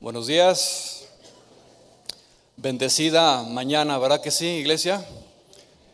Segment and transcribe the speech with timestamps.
[0.00, 1.06] Buenos días.
[2.56, 5.04] Bendecida mañana, ¿verdad que sí, iglesia?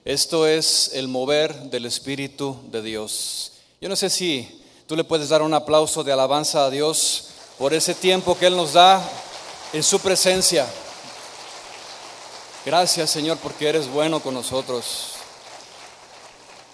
[0.05, 3.53] Esto es el mover del Espíritu de Dios.
[3.81, 7.29] Yo no sé si tú le puedes dar un aplauso de alabanza a Dios
[7.59, 9.03] por ese tiempo que Él nos da
[9.73, 10.67] en su presencia.
[12.67, 15.13] Gracias Señor porque eres bueno con nosotros.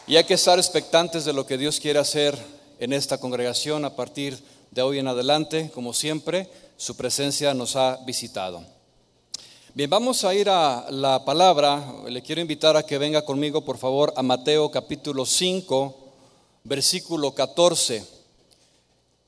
[0.09, 2.37] Y hay que estar expectantes de lo que Dios quiere hacer
[2.81, 4.37] en esta congregación a partir
[4.73, 5.71] de hoy en adelante.
[5.73, 6.51] Como siempre,
[6.81, 8.65] su presencia nos ha visitado.
[9.75, 11.85] Bien, vamos a ir a la palabra.
[12.09, 15.95] Le quiero invitar a que venga conmigo, por favor, a Mateo capítulo 5,
[16.65, 18.03] versículo 14.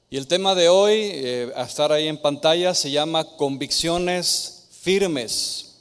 [0.08, 5.74] Y el tema de hoy, eh, a estar ahí en pantalla, se llama convicciones firmes.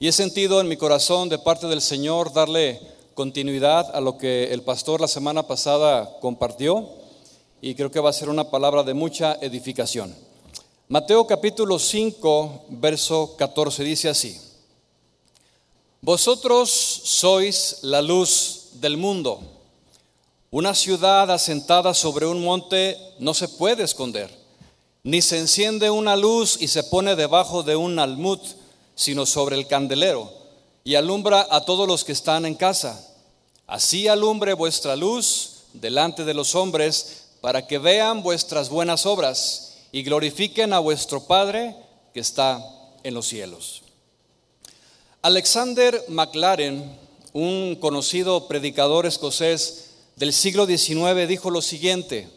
[0.00, 2.80] Y he sentido en mi corazón de parte del Señor darle
[3.12, 6.88] continuidad a lo que el pastor la semana pasada compartió
[7.60, 10.31] y creo que va a ser una palabra de mucha edificación.
[10.88, 14.38] Mateo capítulo 5, verso 14 dice así,
[16.02, 19.40] Vosotros sois la luz del mundo.
[20.50, 24.28] Una ciudad asentada sobre un monte no se puede esconder,
[25.02, 28.40] ni se enciende una luz y se pone debajo de un almud,
[28.94, 30.30] sino sobre el candelero,
[30.84, 33.08] y alumbra a todos los que están en casa.
[33.66, 40.02] Así alumbre vuestra luz delante de los hombres, para que vean vuestras buenas obras y
[40.02, 41.76] glorifiquen a vuestro Padre
[42.14, 42.58] que está
[43.04, 43.82] en los cielos.
[45.20, 46.98] Alexander MacLaren,
[47.34, 52.28] un conocido predicador escocés del siglo XIX, dijo lo siguiente,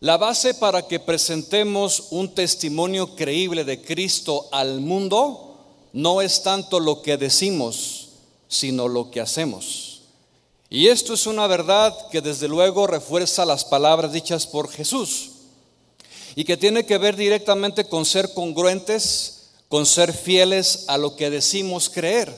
[0.00, 5.56] la base para que presentemos un testimonio creíble de Cristo al mundo
[5.92, 8.08] no es tanto lo que decimos,
[8.48, 10.02] sino lo que hacemos.
[10.68, 15.30] Y esto es una verdad que desde luego refuerza las palabras dichas por Jesús
[16.38, 21.30] y que tiene que ver directamente con ser congruentes, con ser fieles a lo que
[21.30, 22.32] decimos creer.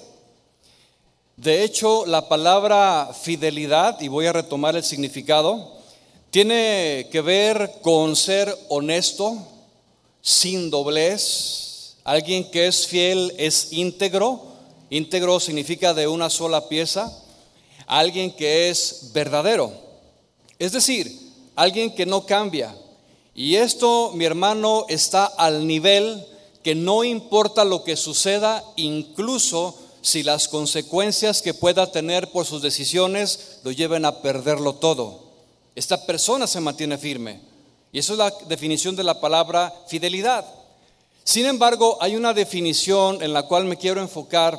[1.37, 5.73] De hecho, la palabra fidelidad, y voy a retomar el significado,
[6.31, 9.37] tiene que ver con ser honesto,
[10.23, 11.97] sin doblez.
[12.05, 14.43] Alguien que es fiel es íntegro.
[14.91, 17.13] Íntegro significa de una sola pieza.
[17.87, 19.73] Alguien que es verdadero.
[20.59, 21.13] Es decir,
[21.57, 22.75] alguien que no cambia,
[23.39, 26.27] y esto, mi hermano, está al nivel
[26.65, 32.63] que no importa lo que suceda, incluso si las consecuencias que pueda tener por sus
[32.63, 35.29] decisiones lo lleven a perderlo todo.
[35.77, 37.41] Esta persona se mantiene firme.
[37.93, 40.45] Y eso es la definición de la palabra fidelidad.
[41.23, 44.59] Sin embargo, hay una definición en la cual me quiero enfocar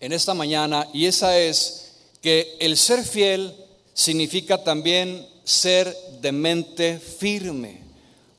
[0.00, 3.54] en esta mañana y esa es que el ser fiel
[3.92, 7.89] significa también ser de mente firme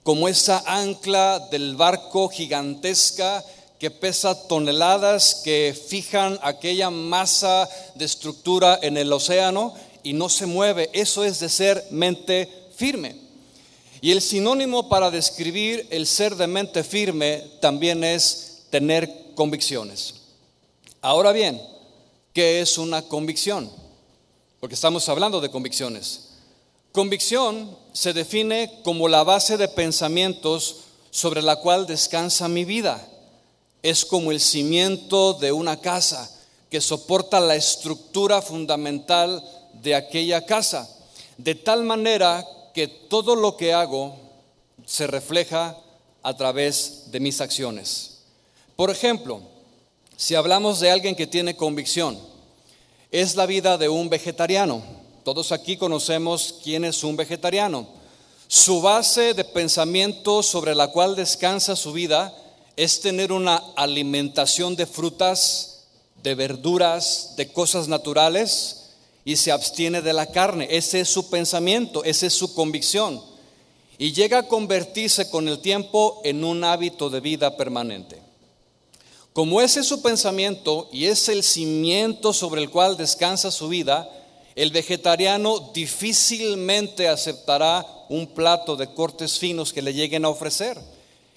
[0.04, 3.44] como esa ancla del barco gigantesca
[3.80, 9.74] que pesa toneladas, que fijan aquella masa de estructura en el océano
[10.04, 10.90] y no se mueve.
[10.94, 13.16] Eso es de ser mente firme.
[14.02, 20.16] Y el sinónimo para describir el ser de mente firme también es tener convicciones.
[21.02, 21.62] Ahora bien,
[22.34, 23.72] ¿qué es una convicción?
[24.60, 26.31] Porque estamos hablando de convicciones.
[26.92, 33.08] Convicción se define como la base de pensamientos sobre la cual descansa mi vida.
[33.82, 36.30] Es como el cimiento de una casa
[36.70, 39.42] que soporta la estructura fundamental
[39.82, 40.90] de aquella casa,
[41.38, 44.18] de tal manera que todo lo que hago
[44.86, 45.78] se refleja
[46.24, 48.20] a través de mis acciones.
[48.76, 49.42] Por ejemplo,
[50.18, 52.20] si hablamos de alguien que tiene convicción,
[53.12, 57.88] es la vida de un vegetariano todos aquí conocemos quién es un vegetariano.
[58.48, 62.36] Su base de pensamiento sobre la cual descansa su vida
[62.76, 65.84] es tener una alimentación de frutas,
[66.24, 68.90] de verduras, de cosas naturales
[69.24, 70.68] y se abstiene de la carne.
[70.72, 73.22] Ese es su pensamiento, esa es su convicción.
[73.98, 78.20] Y llega a convertirse con el tiempo en un hábito de vida permanente.
[79.34, 84.10] Como ese es su pensamiento y es el cimiento sobre el cual descansa su vida,
[84.62, 90.78] el vegetariano difícilmente aceptará un plato de cortes finos que le lleguen a ofrecer.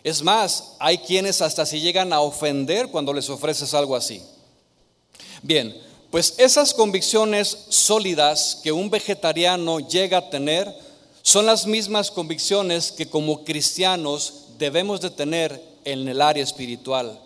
[0.02, 4.20] Es más, hay quienes hasta se llegan a ofender cuando les ofreces algo así.
[5.40, 5.74] Bien,
[6.10, 10.70] pues esas convicciones sólidas que un vegetariano llega a tener
[11.22, 17.18] son las mismas convicciones que como cristianos debemos de tener en el área espiritual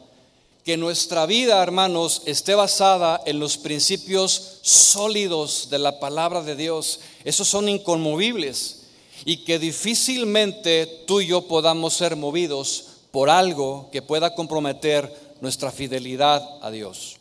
[0.69, 7.01] que nuestra vida, hermanos, esté basada en los principios sólidos de la palabra de Dios.
[7.25, 8.81] Esos son inconmovibles
[9.25, 15.11] y que difícilmente tú y yo podamos ser movidos por algo que pueda comprometer
[15.41, 17.17] nuestra fidelidad a Dios.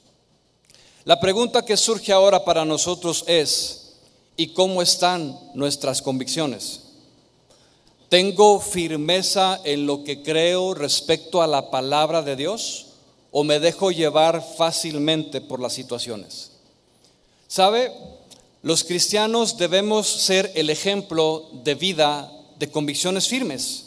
[1.06, 3.94] La pregunta que surge ahora para nosotros es,
[4.36, 6.82] ¿y cómo están nuestras convicciones?
[8.10, 12.87] ¿Tengo firmeza en lo que creo respecto a la palabra de Dios
[13.31, 16.51] o me dejo llevar fácilmente por las situaciones?
[17.47, 17.91] ¿Sabe?
[18.62, 23.83] Los cristianos debemos ser el ejemplo de vida de convicciones firmes.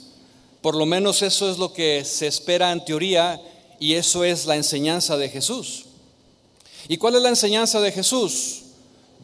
[0.62, 3.40] Por lo menos eso es lo que se espera en teoría
[3.78, 5.86] y eso es la enseñanza de Jesús.
[6.88, 8.62] ¿Y cuál es la enseñanza de Jesús?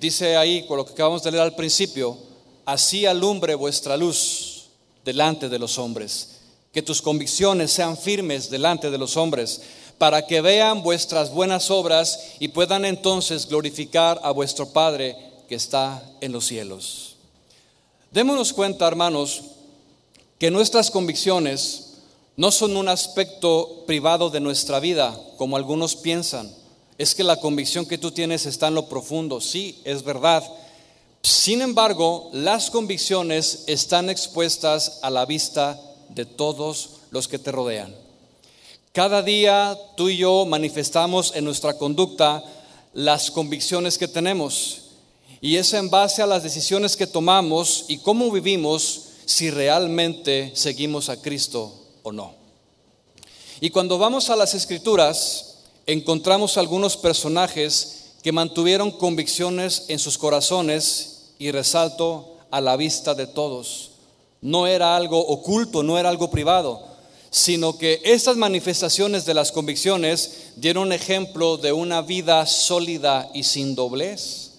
[0.00, 2.18] Dice ahí, con lo que acabamos de leer al principio,
[2.64, 4.66] así alumbre vuestra luz
[5.04, 6.36] delante de los hombres,
[6.72, 9.62] que tus convicciones sean firmes delante de los hombres,
[9.98, 15.16] para que vean vuestras buenas obras y puedan entonces glorificar a vuestro Padre
[15.48, 17.16] que está en los cielos.
[18.10, 19.42] Démonos cuenta, hermanos,
[20.38, 21.94] que nuestras convicciones
[22.36, 26.52] no son un aspecto privado de nuestra vida, como algunos piensan.
[26.98, 29.40] Es que la convicción que tú tienes está en lo profundo.
[29.40, 30.42] Sí, es verdad
[31.26, 35.76] sin embargo, las convicciones están expuestas a la vista
[36.10, 37.92] de todos los que te rodean.
[38.96, 42.42] Cada día tú y yo manifestamos en nuestra conducta
[42.94, 44.84] las convicciones que tenemos.
[45.42, 51.10] Y es en base a las decisiones que tomamos y cómo vivimos si realmente seguimos
[51.10, 52.32] a Cristo o no.
[53.60, 61.32] Y cuando vamos a las escrituras, encontramos algunos personajes que mantuvieron convicciones en sus corazones
[61.38, 63.90] y resalto a la vista de todos.
[64.40, 66.95] No era algo oculto, no era algo privado,
[67.30, 73.74] sino que estas manifestaciones de las convicciones dieron ejemplo de una vida sólida y sin
[73.74, 74.52] doblez,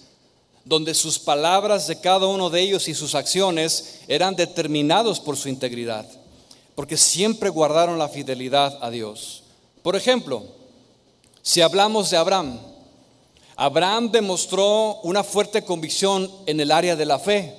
[0.64, 5.48] donde sus palabras de cada uno de ellos y sus acciones eran determinados por su
[5.48, 6.06] integridad,
[6.74, 9.42] porque siempre guardaron la fidelidad a Dios.
[9.82, 10.44] Por ejemplo,
[11.42, 12.58] si hablamos de Abraham,
[13.56, 17.54] Abraham demostró una fuerte convicción en el área de la fe.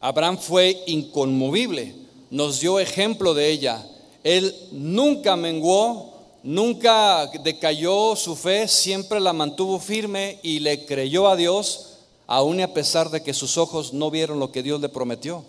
[0.00, 1.94] Abraham fue inconmovible,
[2.30, 3.86] nos dio ejemplo de ella.
[4.24, 6.12] Él nunca menguó,
[6.42, 12.74] nunca decayó su fe, siempre la mantuvo firme y le creyó a Dios, aun a
[12.74, 15.44] pesar de que sus ojos no vieron lo que Dios le prometió.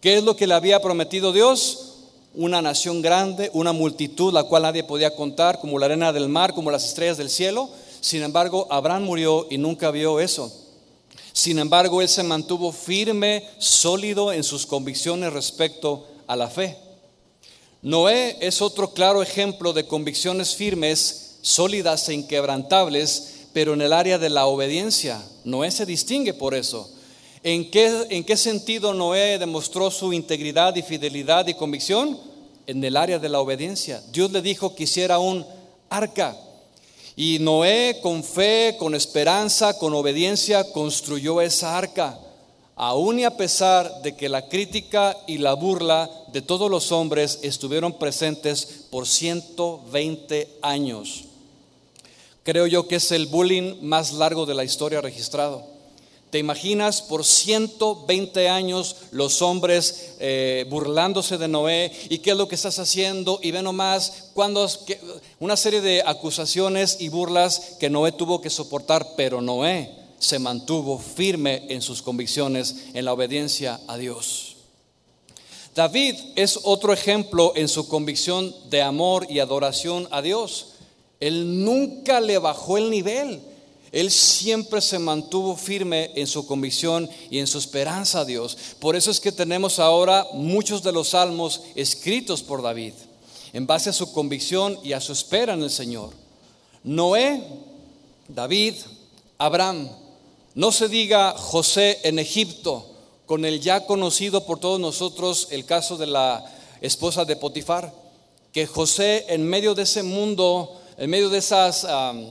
[0.00, 1.94] ¿Qué es lo que le había prometido Dios?
[2.34, 6.54] Una nación grande, una multitud la cual nadie podía contar, como la arena del mar,
[6.54, 7.68] como las estrellas del cielo.
[8.00, 10.52] Sin embargo, Abraham murió y nunca vio eso.
[11.32, 16.85] Sin embargo, él se mantuvo firme, sólido en sus convicciones respecto a la fe.
[17.86, 24.18] Noé es otro claro ejemplo de convicciones firmes, sólidas e inquebrantables, pero en el área
[24.18, 25.22] de la obediencia.
[25.44, 26.90] Noé se distingue por eso.
[27.44, 32.18] ¿En qué, ¿En qué sentido Noé demostró su integridad y fidelidad y convicción?
[32.66, 34.02] En el área de la obediencia.
[34.10, 35.46] Dios le dijo que hiciera un
[35.88, 36.36] arca
[37.14, 42.18] y Noé con fe, con esperanza, con obediencia construyó esa arca,
[42.76, 47.40] aun y a pesar de que la crítica y la burla de todos los hombres
[47.42, 51.24] estuvieron presentes por 120 años.
[52.42, 55.64] Creo yo que es el bullying más largo de la historia registrado.
[56.30, 61.90] ¿Te imaginas por 120 años los hombres eh, burlándose de Noé?
[62.10, 63.40] ¿Y qué es lo que estás haciendo?
[63.42, 64.68] Y ve nomás cuando,
[65.40, 70.98] una serie de acusaciones y burlas que Noé tuvo que soportar, pero Noé se mantuvo
[70.98, 74.56] firme en sus convicciones, en la obediencia a Dios.
[75.74, 80.68] David es otro ejemplo en su convicción de amor y adoración a Dios.
[81.20, 83.42] Él nunca le bajó el nivel.
[83.92, 88.56] Él siempre se mantuvo firme en su convicción y en su esperanza a Dios.
[88.80, 92.94] Por eso es que tenemos ahora muchos de los salmos escritos por David,
[93.52, 96.10] en base a su convicción y a su espera en el Señor.
[96.84, 97.42] Noé,
[98.28, 98.74] David,
[99.38, 99.88] Abraham,
[100.56, 102.84] no se diga José en Egipto,
[103.26, 106.44] con el ya conocido por todos nosotros el caso de la
[106.80, 107.92] esposa de Potifar,
[108.52, 111.84] que José en medio de ese mundo en medio de esos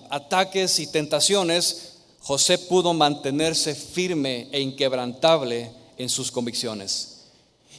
[0.09, 7.25] ataques y tentaciones, José pudo mantenerse firme e inquebrantable en sus convicciones.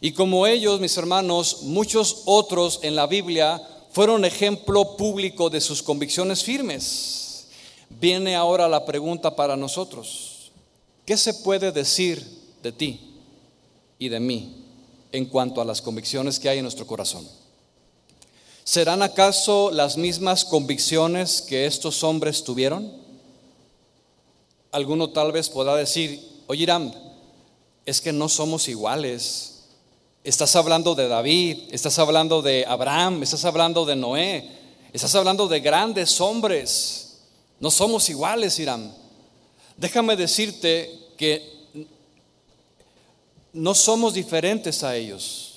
[0.00, 3.60] Y como ellos, mis hermanos, muchos otros en la Biblia
[3.90, 7.46] fueron ejemplo público de sus convicciones firmes.
[7.88, 10.35] Viene ahora la pregunta para nosotros.
[11.06, 12.26] ¿Qué se puede decir
[12.64, 13.14] de ti
[13.96, 14.64] y de mí
[15.12, 17.26] en cuanto a las convicciones que hay en nuestro corazón?
[18.64, 22.92] ¿Serán acaso las mismas convicciones que estos hombres tuvieron?
[24.72, 26.92] Alguno tal vez podrá decir, oye Irán,
[27.86, 29.66] es que no somos iguales.
[30.24, 34.50] Estás hablando de David, estás hablando de Abraham, estás hablando de Noé,
[34.92, 37.18] estás hablando de grandes hombres.
[37.60, 39.05] No somos iguales, Irán.
[39.76, 41.56] Déjame decirte que
[43.52, 45.52] no somos diferentes a ellos.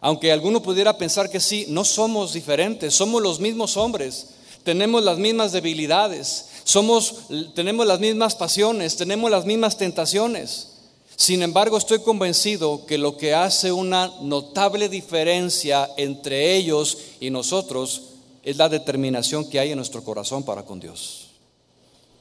[0.00, 4.28] Aunque alguno pudiera pensar que sí, no somos diferentes, somos los mismos hombres,
[4.64, 10.68] tenemos las mismas debilidades, somos, tenemos las mismas pasiones, tenemos las mismas tentaciones.
[11.16, 18.02] Sin embargo, estoy convencido que lo que hace una notable diferencia entre ellos y nosotros
[18.42, 21.29] es la determinación que hay en nuestro corazón para con Dios.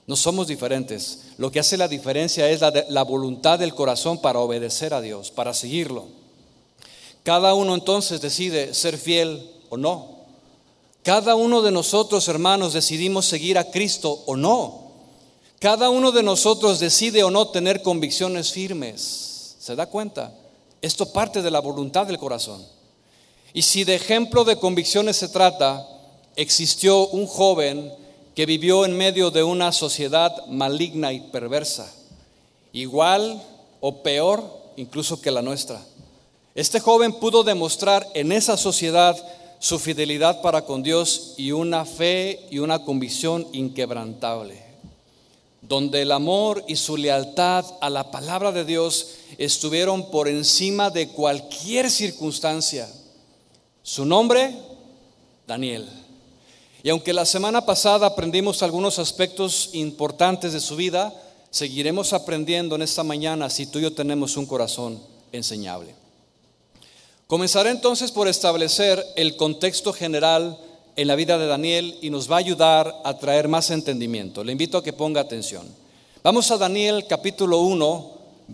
[0.09, 1.19] No somos diferentes.
[1.37, 5.29] Lo que hace la diferencia es la, la voluntad del corazón para obedecer a Dios,
[5.29, 6.07] para seguirlo.
[7.21, 10.21] Cada uno entonces decide ser fiel o no.
[11.03, 14.93] Cada uno de nosotros, hermanos, decidimos seguir a Cristo o no.
[15.59, 19.57] Cada uno de nosotros decide o no tener convicciones firmes.
[19.59, 20.33] ¿Se da cuenta?
[20.81, 22.65] Esto parte de la voluntad del corazón.
[23.53, 25.87] Y si de ejemplo de convicciones se trata,
[26.35, 27.93] existió un joven
[28.39, 31.93] que vivió en medio de una sociedad maligna y perversa,
[32.71, 33.43] igual
[33.81, 34.41] o peor
[34.77, 35.83] incluso que la nuestra.
[36.55, 39.17] Este joven pudo demostrar en esa sociedad
[39.59, 44.63] su fidelidad para con Dios y una fe y una convicción inquebrantable,
[45.61, 51.09] donde el amor y su lealtad a la palabra de Dios estuvieron por encima de
[51.09, 52.87] cualquier circunstancia.
[53.83, 54.55] Su nombre,
[55.45, 55.89] Daniel.
[56.81, 61.13] Y aunque la semana pasada aprendimos algunos aspectos importantes de su vida,
[61.49, 65.93] seguiremos aprendiendo en esta mañana si tú y yo tenemos un corazón enseñable.
[67.27, 70.57] Comenzaré entonces por establecer el contexto general
[70.95, 74.43] en la vida de Daniel y nos va a ayudar a traer más entendimiento.
[74.43, 75.67] Le invito a que ponga atención.
[76.23, 78.11] Vamos a Daniel capítulo 1,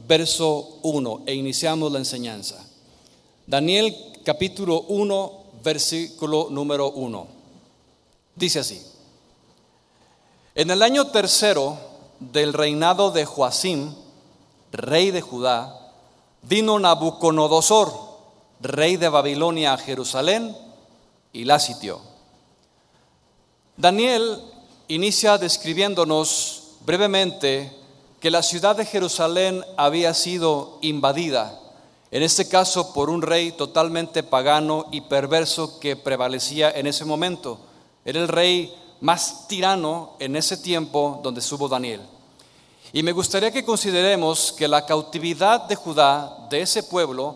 [0.08, 2.66] verso 1 e iniciamos la enseñanza.
[3.48, 7.35] Daniel capítulo 1, versículo número 1.
[8.36, 8.86] Dice así.
[10.56, 11.78] En el año tercero
[12.20, 13.94] del reinado de Joacim,
[14.72, 15.92] rey de Judá,
[16.42, 18.06] vino Nabucodonosor
[18.60, 20.56] rey de Babilonia, a Jerusalén
[21.34, 22.02] y la sitió.
[23.78, 24.42] Daniel
[24.88, 27.72] inicia describiéndonos brevemente
[28.20, 31.60] que la ciudad de Jerusalén había sido invadida,
[32.12, 37.60] en este caso por un rey totalmente pagano y perverso que prevalecía en ese momento.
[38.06, 42.02] Era el rey más tirano en ese tiempo donde estuvo Daniel.
[42.94, 47.36] Y me gustaría que consideremos que la cautividad de Judá, de ese pueblo,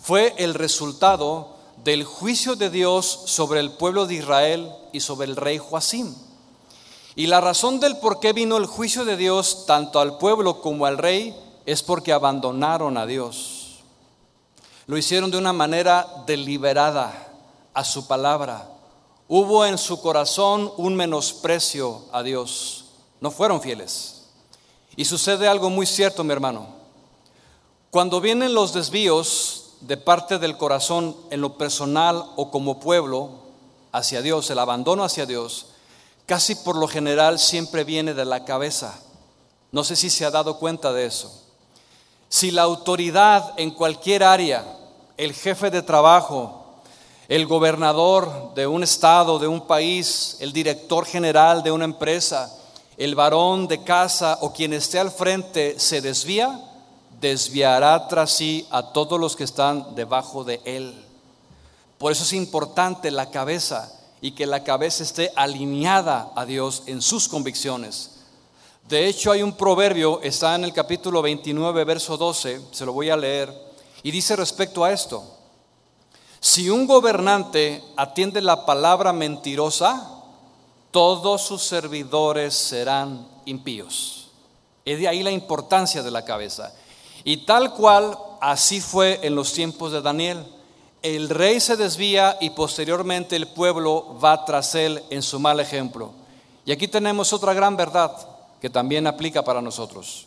[0.00, 5.36] fue el resultado del juicio de Dios sobre el pueblo de Israel y sobre el
[5.36, 6.14] rey Joacim.
[7.16, 10.86] Y la razón del por qué vino el juicio de Dios tanto al pueblo como
[10.86, 11.34] al rey
[11.66, 13.80] es porque abandonaron a Dios.
[14.86, 17.32] Lo hicieron de una manera deliberada
[17.74, 18.69] a su palabra.
[19.32, 22.86] Hubo en su corazón un menosprecio a Dios.
[23.20, 24.22] No fueron fieles.
[24.96, 26.66] Y sucede algo muy cierto, mi hermano.
[27.92, 33.30] Cuando vienen los desvíos de parte del corazón en lo personal o como pueblo
[33.92, 35.66] hacia Dios, el abandono hacia Dios,
[36.26, 39.00] casi por lo general siempre viene de la cabeza.
[39.70, 41.32] No sé si se ha dado cuenta de eso.
[42.28, 44.76] Si la autoridad en cualquier área,
[45.16, 46.59] el jefe de trabajo,
[47.30, 52.52] el gobernador de un estado, de un país, el director general de una empresa,
[52.96, 56.60] el varón de casa o quien esté al frente se desvía,
[57.20, 60.92] desviará tras sí a todos los que están debajo de él.
[61.98, 67.00] Por eso es importante la cabeza y que la cabeza esté alineada a Dios en
[67.00, 68.16] sus convicciones.
[68.88, 73.08] De hecho, hay un proverbio, está en el capítulo 29, verso 12, se lo voy
[73.08, 73.54] a leer,
[74.02, 75.36] y dice respecto a esto,
[76.40, 80.08] si un gobernante atiende la palabra mentirosa,
[80.90, 84.30] todos sus servidores serán impíos.
[84.84, 86.72] Es de ahí la importancia de la cabeza.
[87.24, 90.46] Y tal cual así fue en los tiempos de Daniel.
[91.02, 96.12] El rey se desvía y posteriormente el pueblo va tras él en su mal ejemplo.
[96.64, 98.12] Y aquí tenemos otra gran verdad
[98.60, 100.26] que también aplica para nosotros.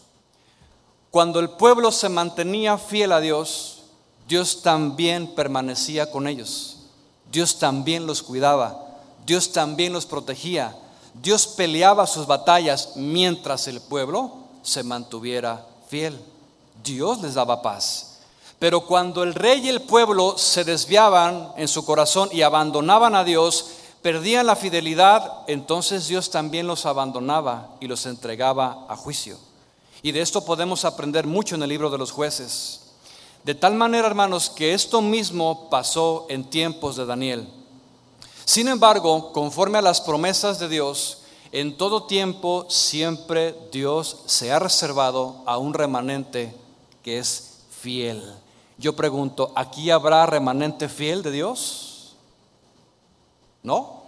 [1.09, 3.82] Cuando el pueblo se mantenía fiel a Dios,
[4.27, 6.77] Dios también permanecía con ellos.
[7.31, 8.79] Dios también los cuidaba.
[9.25, 10.75] Dios también los protegía.
[11.21, 16.19] Dios peleaba sus batallas mientras el pueblo se mantuviera fiel.
[16.83, 18.19] Dios les daba paz.
[18.59, 23.23] Pero cuando el rey y el pueblo se desviaban en su corazón y abandonaban a
[23.23, 23.65] Dios,
[24.01, 29.37] perdían la fidelidad, entonces Dios también los abandonaba y los entregaba a juicio.
[30.01, 32.82] Y de esto podemos aprender mucho en el libro de los jueces.
[33.43, 37.47] De tal manera, hermanos, que esto mismo pasó en tiempos de Daniel.
[38.45, 44.59] Sin embargo, conforme a las promesas de Dios, en todo tiempo siempre Dios se ha
[44.59, 46.55] reservado a un remanente
[47.03, 48.23] que es fiel.
[48.77, 52.15] Yo pregunto, ¿aquí habrá remanente fiel de Dios?
[53.61, 54.03] ¿No?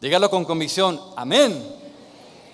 [0.00, 1.74] Dígalo con convicción, amén.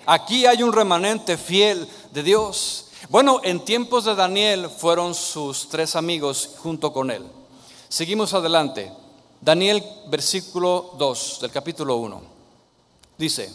[0.05, 2.87] Aquí hay un remanente fiel de Dios.
[3.09, 7.25] Bueno, en tiempos de Daniel fueron sus tres amigos junto con él.
[7.89, 8.93] Seguimos adelante.
[9.41, 12.21] Daniel versículo 2 del capítulo 1.
[13.17, 13.53] Dice,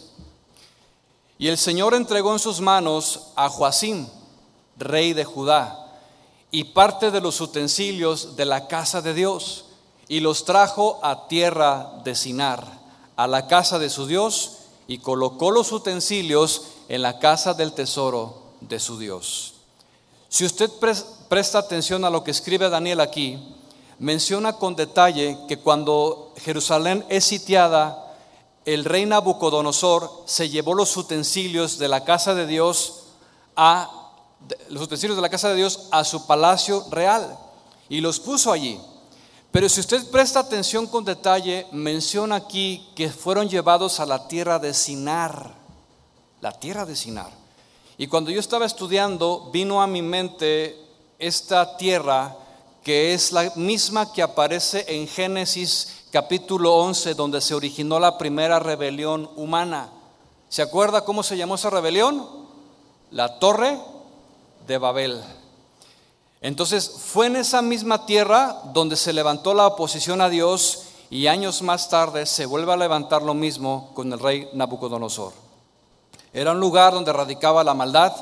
[1.39, 4.07] y el Señor entregó en sus manos a Joacim,
[4.77, 5.97] rey de Judá,
[6.51, 9.65] y parte de los utensilios de la casa de Dios,
[10.09, 12.67] y los trajo a tierra de Sinar,
[13.17, 18.38] a la casa de su Dios, y colocó los utensilios en la casa del tesoro
[18.61, 19.55] de su Dios.
[20.29, 20.71] Si usted
[21.29, 23.39] presta atención a lo que escribe Daniel aquí,
[23.99, 28.15] menciona con detalle que cuando Jerusalén es sitiada,
[28.65, 33.05] el rey Nabucodonosor se llevó los utensilios de la casa de Dios
[33.57, 33.91] a
[34.69, 37.37] los utensilios de la casa de Dios a su palacio real
[37.89, 38.79] y los puso allí.
[39.51, 44.59] Pero si usted presta atención con detalle, menciona aquí que fueron llevados a la tierra
[44.59, 45.55] de Sinar,
[46.41, 47.31] la tierra de Sinar.
[48.01, 50.79] Y cuando yo estaba estudiando, vino a mi mente
[51.19, 52.37] esta tierra
[52.85, 58.61] que es la misma que aparece en Génesis capítulo 11, donde se originó la primera
[58.61, 59.91] rebelión humana.
[60.49, 62.25] ¿Se acuerda cómo se llamó esa rebelión?
[63.11, 63.77] La torre
[64.69, 65.21] de Babel.
[66.41, 71.63] Entonces fue en esa misma tierra donde se levantó la oposición a Dios y años
[71.63, 75.48] más tarde se vuelve a levantar lo mismo con el rey Nabucodonosor.
[76.33, 78.13] Era un lugar donde radicaba la maldad,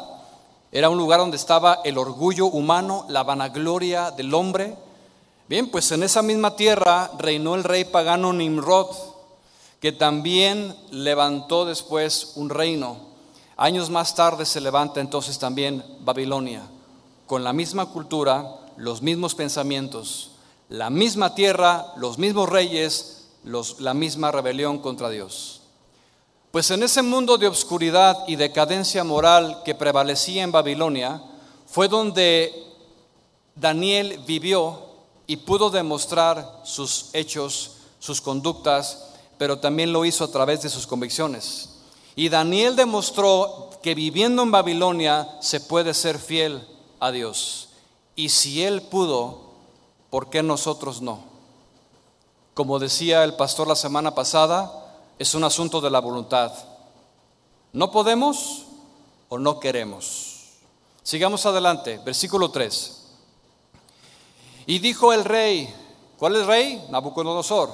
[0.73, 4.77] era un lugar donde estaba el orgullo humano, la vanagloria del hombre.
[5.49, 8.95] Bien, pues en esa misma tierra reinó el rey pagano Nimrod,
[9.81, 12.97] que también levantó después un reino.
[13.57, 16.63] Años más tarde se levanta entonces también Babilonia,
[17.27, 18.45] con la misma cultura,
[18.77, 20.33] los mismos pensamientos,
[20.69, 23.29] la misma tierra, los mismos reyes,
[23.79, 25.56] la misma rebelión contra Dios.
[26.51, 31.23] Pues en ese mundo de obscuridad y decadencia moral que prevalecía en Babilonia,
[31.67, 32.55] fue donde
[33.55, 34.81] Daniel vivió
[35.27, 40.87] y pudo demostrar sus hechos, sus conductas, pero también lo hizo a través de sus
[40.87, 41.71] convicciones.
[42.15, 46.67] Y Daniel demostró que viviendo en Babilonia se puede ser fiel
[47.01, 47.69] a Dios.
[48.15, 49.51] Y si él pudo,
[50.09, 51.21] ¿por qué nosotros no?
[52.55, 54.86] Como decía el pastor la semana pasada,
[55.19, 56.53] es un asunto de la voluntad.
[57.73, 58.67] No podemos
[59.29, 60.37] o no queremos.
[61.03, 63.03] Sigamos adelante, versículo 3.
[64.67, 65.73] Y dijo el rey,
[66.19, 66.87] ¿cuál es el rey?
[66.91, 67.71] Nabucodonosor.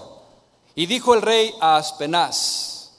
[0.74, 2.92] Y dijo el rey a Aspenaz,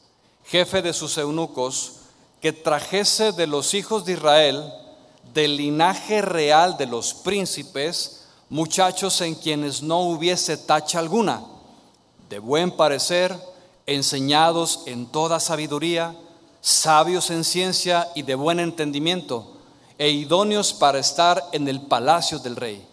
[0.45, 1.93] jefe de sus eunucos,
[2.41, 4.73] que trajese de los hijos de Israel,
[5.33, 11.43] del linaje real de los príncipes, muchachos en quienes no hubiese tacha alguna,
[12.29, 13.35] de buen parecer,
[13.85, 16.15] enseñados en toda sabiduría,
[16.61, 19.57] sabios en ciencia y de buen entendimiento,
[19.97, 22.85] e idóneos para estar en el palacio del rey,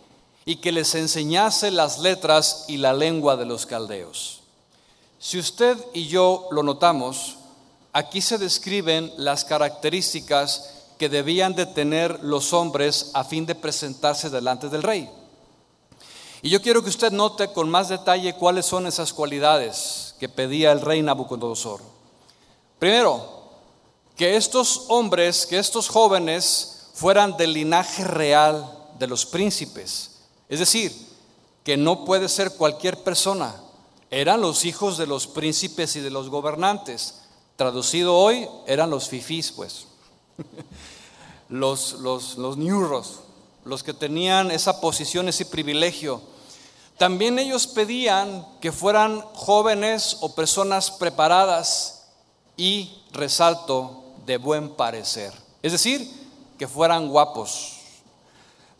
[0.44, 4.40] y que les enseñase las letras y la lengua de los caldeos.
[5.18, 7.37] Si usted y yo lo notamos,
[7.92, 14.29] aquí se describen las características que debían de tener los hombres a fin de presentarse
[14.29, 15.09] delante del rey.
[16.42, 20.70] Y yo quiero que usted note con más detalle cuáles son esas cualidades que pedía
[20.70, 21.80] el rey Nabucodonosor.
[22.78, 23.40] Primero,
[24.16, 30.20] que estos hombres, que estos jóvenes fueran del linaje real de los príncipes.
[30.50, 30.94] Es decir,
[31.64, 33.54] que no puede ser cualquier persona.
[34.11, 37.20] Eran los hijos de los príncipes y de los gobernantes.
[37.56, 39.87] Traducido hoy, eran los fifís, pues.
[41.48, 43.20] los, los, los ñurros,
[43.64, 46.20] los que tenían esa posición, ese privilegio.
[47.01, 52.09] También ellos pedían que fueran jóvenes o personas preparadas
[52.59, 55.33] y, resalto, de buen parecer.
[55.63, 56.07] Es decir,
[56.59, 57.79] que fueran guapos.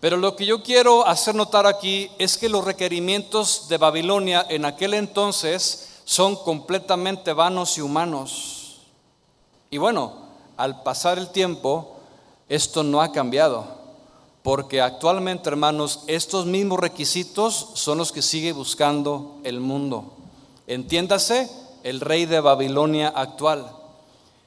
[0.01, 4.67] Pero lo que yo quiero hacer notar aquí es que los requerimientos de Babilonia en
[4.67, 8.83] aquel entonces son completamente vanos y humanos.
[9.71, 10.13] Y bueno,
[10.59, 11.97] al pasar el tiempo,
[12.51, 13.80] esto no ha cambiado.
[14.43, 20.15] Porque actualmente, hermanos, estos mismos requisitos son los que sigue buscando el mundo.
[20.67, 21.51] Entiéndase,
[21.83, 23.71] el rey de Babilonia actual.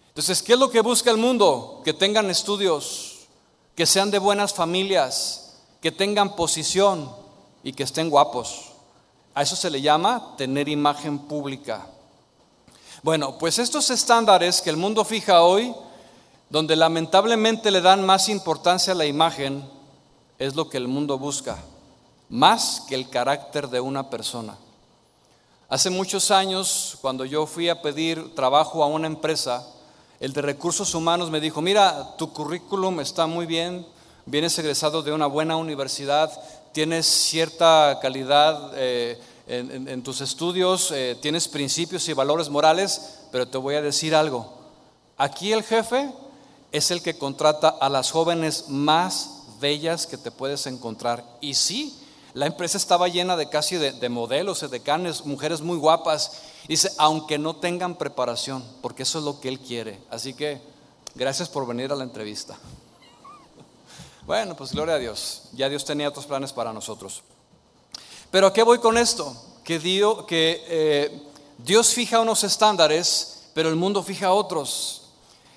[0.10, 1.82] Entonces, ¿qué es lo que busca el mundo?
[1.84, 3.27] Que tengan estudios,
[3.75, 7.12] que sean de buenas familias, que tengan posición
[7.63, 8.73] y que estén guapos.
[9.36, 11.88] A eso se le llama tener imagen pública.
[13.01, 15.73] Bueno, pues estos estándares que el mundo fija hoy,
[16.49, 19.67] donde lamentablemente le dan más importancia a la imagen,
[20.43, 21.58] es lo que el mundo busca,
[22.29, 24.58] más que el carácter de una persona.
[25.69, 29.65] Hace muchos años, cuando yo fui a pedir trabajo a una empresa,
[30.19, 33.86] el de recursos humanos me dijo, mira, tu currículum está muy bien,
[34.25, 36.29] vienes egresado de una buena universidad,
[36.73, 43.58] tienes cierta calidad eh, en, tus estudios, eh, tienes principios y valores morales, pero te
[43.58, 44.58] voy a decir algo.
[45.17, 46.12] Aquí el jefe
[46.73, 51.24] es el que contrata a las jóvenes más bellas que te puedes encontrar.
[51.42, 51.98] Y sí,
[52.34, 56.42] la empresa estaba llena de casi de, de modelos, de canes, mujeres muy guapas.
[56.68, 60.00] Dice, aunque no tengan preparación, porque eso es lo que él quiere.
[60.10, 60.62] Así que,
[61.16, 62.58] gracias por venir a la entrevista.
[64.26, 65.50] Bueno, pues gloria a Dios.
[65.52, 67.24] Ya Dios tenía otros planes para nosotros.
[68.32, 69.36] Pero ¿a qué voy con esto?
[69.66, 71.24] Que, Dios, que eh,
[71.58, 75.04] Dios fija unos estándares, pero el mundo fija otros.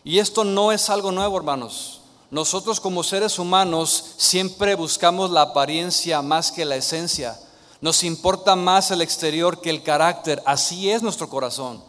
[0.04, 1.95] Y esto no es algo nuevo, hermanos.
[2.30, 7.38] Nosotros como seres humanos siempre buscamos la apariencia más que la esencia.
[7.80, 10.42] Nos importa más el exterior que el carácter.
[10.44, 11.82] Así es nuestro corazón.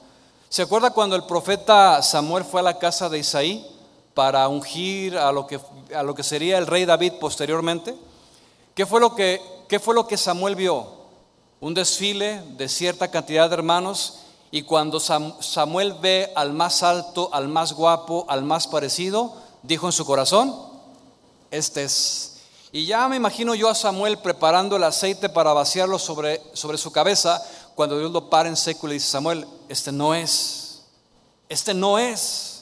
[0.50, 3.78] ¿Se acuerda cuando el profeta Samuel fue a la casa de Isaí?
[4.18, 5.60] para ungir a lo que,
[5.96, 7.96] a lo que sería el rey David posteriormente.
[8.74, 10.88] ¿Qué fue, lo que, ¿Qué fue lo que Samuel vio?
[11.60, 17.48] Un desfile de cierta cantidad de hermanos y cuando Samuel ve al más alto, al
[17.48, 19.36] más guapo, al más parecido,
[19.68, 20.56] dijo en su corazón,
[21.52, 22.38] este es.
[22.72, 26.92] Y ya me imagino yo a Samuel preparando el aceite para vaciarlo sobre, sobre su
[26.92, 27.42] cabeza,
[27.76, 30.84] cuando Dios lo para en seco y le dice, Samuel, este no es,
[31.50, 32.54] este no es.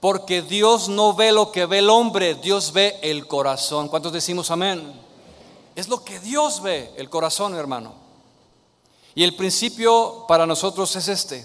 [0.00, 3.88] Porque Dios no ve lo que ve el hombre, Dios ve el corazón.
[3.88, 4.92] ¿Cuántos decimos amén?
[5.74, 7.94] Es lo que Dios ve, el corazón, hermano.
[9.14, 11.44] Y el principio para nosotros es este.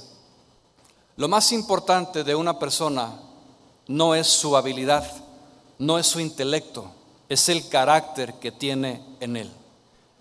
[1.15, 3.19] Lo más importante de una persona
[3.93, 5.05] no es su habilidad,
[5.77, 6.91] no es su intelecto,
[7.29, 9.51] es el carácter que tiene en él.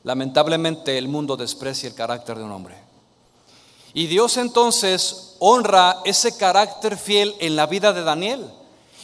[0.05, 2.77] Lamentablemente el mundo desprecia el carácter de un hombre.
[3.95, 8.47] Y Dios entonces honra ese carácter fiel en la vida de Daniel.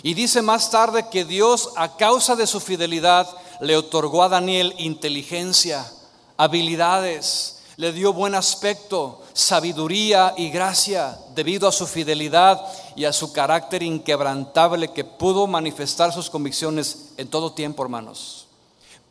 [0.02, 3.26] Y dice más tarde que Dios, a causa de su fidelidad,
[3.62, 5.90] le otorgó a Daniel inteligencia,
[6.36, 12.60] habilidades, le dio buen aspecto, sabiduría y gracia debido a su fidelidad
[12.96, 18.48] y a su carácter inquebrantable que pudo manifestar sus convicciones en todo tiempo, hermanos.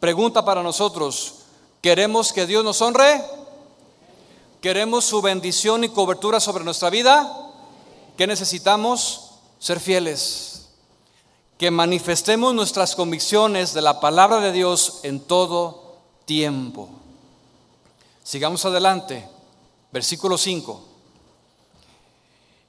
[0.01, 1.36] Pregunta para nosotros,
[1.82, 3.23] ¿queremos que Dios nos honre?
[4.60, 7.53] ¿Queremos su bendición y cobertura sobre nuestra vida?
[8.17, 9.30] ¿Qué necesitamos?
[9.60, 10.67] Ser fieles.
[11.58, 16.89] Que manifestemos nuestras convicciones de la palabra de Dios en todo tiempo.
[18.28, 19.26] Sigamos adelante.
[19.90, 20.84] Versículo 5.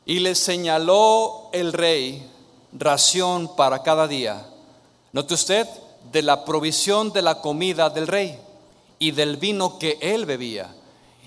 [0.07, 2.31] Y le señaló el rey
[2.73, 4.47] ración para cada día.
[5.12, 5.66] Note usted,
[6.12, 8.38] de la provisión de la comida del rey
[9.01, 10.73] y del vino que él bebía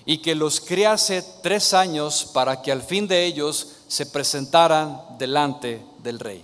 [0.05, 5.83] y que los criase tres años para que al fin de ellos se presentaran delante
[6.01, 6.41] del rey.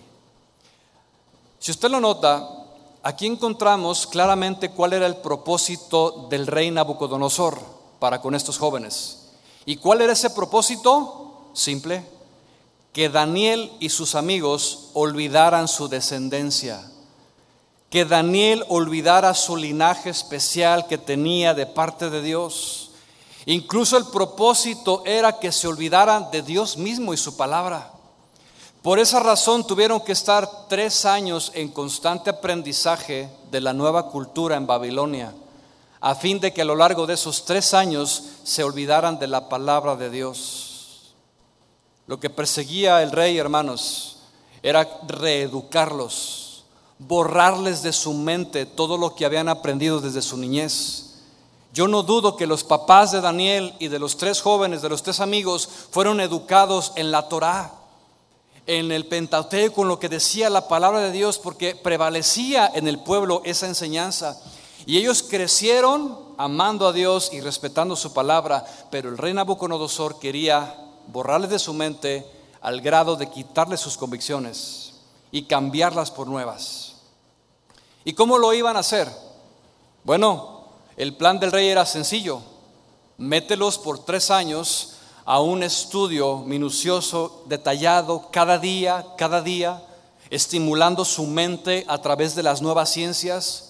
[1.57, 2.49] Si usted lo nota,
[3.01, 9.29] aquí encontramos claramente cuál era el propósito del rey Nabucodonosor para con estos jóvenes.
[9.65, 11.49] ¿Y cuál era ese propósito?
[11.53, 12.05] Simple,
[12.93, 16.89] que Daniel y sus amigos olvidaran su descendencia,
[17.89, 22.87] que Daniel olvidara su linaje especial que tenía de parte de Dios
[23.47, 27.93] Incluso el propósito era que se olvidaran de Dios mismo y su palabra.
[28.81, 34.57] Por esa razón tuvieron que estar tres años en constante aprendizaje de la nueva cultura
[34.57, 35.33] en Babilonia,
[35.99, 39.49] a fin de que a lo largo de esos tres años se olvidaran de la
[39.49, 41.15] palabra de Dios.
[42.05, 44.17] Lo que perseguía el rey, hermanos,
[44.63, 46.65] era reeducarlos,
[46.99, 51.07] borrarles de su mente todo lo que habían aprendido desde su niñez
[51.77, 55.03] yo no dudo que los papás de Daniel y de los tres jóvenes, de los
[55.03, 57.71] tres amigos, fueron educados en la Torá,
[58.65, 62.97] en el Pentateuco, en lo que decía la palabra de Dios, porque prevalecía en el
[62.97, 64.41] pueblo esa enseñanza.
[64.87, 70.75] Y ellos crecieron amando a Dios y respetando su palabra, pero el rey Nabucodonosor quería
[71.07, 72.25] borrarles de su mente
[72.61, 74.93] al grado de quitarles sus convicciones
[75.29, 76.93] y cambiarlas por nuevas.
[78.05, 79.11] ¿Y cómo lo iban a hacer?
[80.05, 82.39] Bueno, el plan del rey era sencillo.
[83.17, 84.93] Mételos por tres años
[85.25, 89.83] a un estudio minucioso, detallado, cada día, cada día,
[90.29, 93.66] estimulando su mente a través de las nuevas ciencias.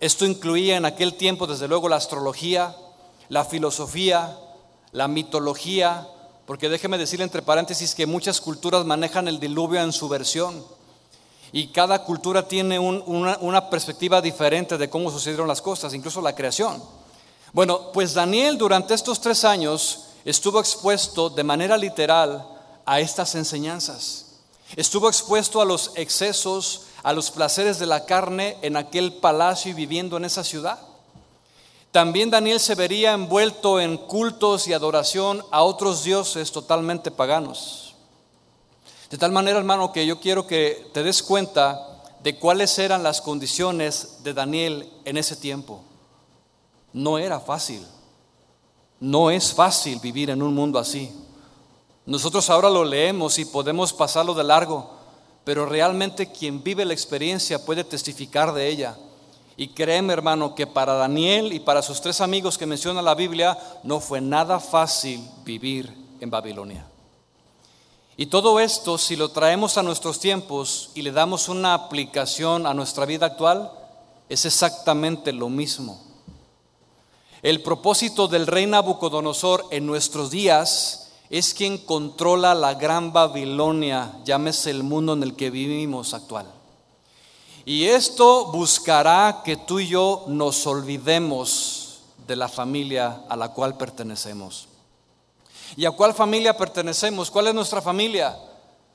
[0.00, 2.76] Esto incluía en aquel tiempo, desde luego, la astrología,
[3.28, 4.38] la filosofía,
[4.92, 6.08] la mitología,
[6.46, 10.64] porque déjeme decirle entre paréntesis que muchas culturas manejan el diluvio en su versión
[11.52, 16.34] y cada cultura tiene una, una perspectiva diferente de cómo sucedieron las cosas, incluso la
[16.34, 16.82] creación.
[17.52, 22.44] Bueno, pues Daniel durante estos tres años estuvo expuesto de manera literal
[22.84, 24.26] a estas enseñanzas.
[24.74, 29.74] Estuvo expuesto a los excesos, a los placeres de la carne en aquel palacio y
[29.74, 30.80] viviendo en esa ciudad.
[31.92, 37.94] También Daniel se vería envuelto en cultos y adoración a otros dioses totalmente paganos.
[39.10, 43.20] De tal manera, hermano, que yo quiero que te des cuenta de cuáles eran las
[43.20, 45.84] condiciones de Daniel en ese tiempo.
[46.94, 47.86] No era fácil.
[48.98, 51.12] No es fácil vivir en un mundo así.
[52.06, 54.93] Nosotros ahora lo leemos y podemos pasarlo de largo,
[55.44, 58.96] pero realmente quien vive la experiencia puede testificar de ella.
[59.56, 63.56] Y créeme, hermano, que para Daniel y para sus tres amigos que menciona la Biblia,
[63.84, 66.86] no fue nada fácil vivir en Babilonia.
[68.16, 72.74] Y todo esto, si lo traemos a nuestros tiempos y le damos una aplicación a
[72.74, 73.70] nuestra vida actual,
[74.28, 76.00] es exactamente lo mismo.
[77.42, 84.70] El propósito del rey Nabucodonosor en nuestros días es quien controla la gran Babilonia, llámese
[84.70, 86.46] el mundo en el que vivimos actual.
[87.64, 93.76] Y esto buscará que tú y yo nos olvidemos de la familia a la cual
[93.76, 94.68] pertenecemos.
[95.76, 97.30] ¿Y a cuál familia pertenecemos?
[97.30, 98.36] ¿Cuál es nuestra familia?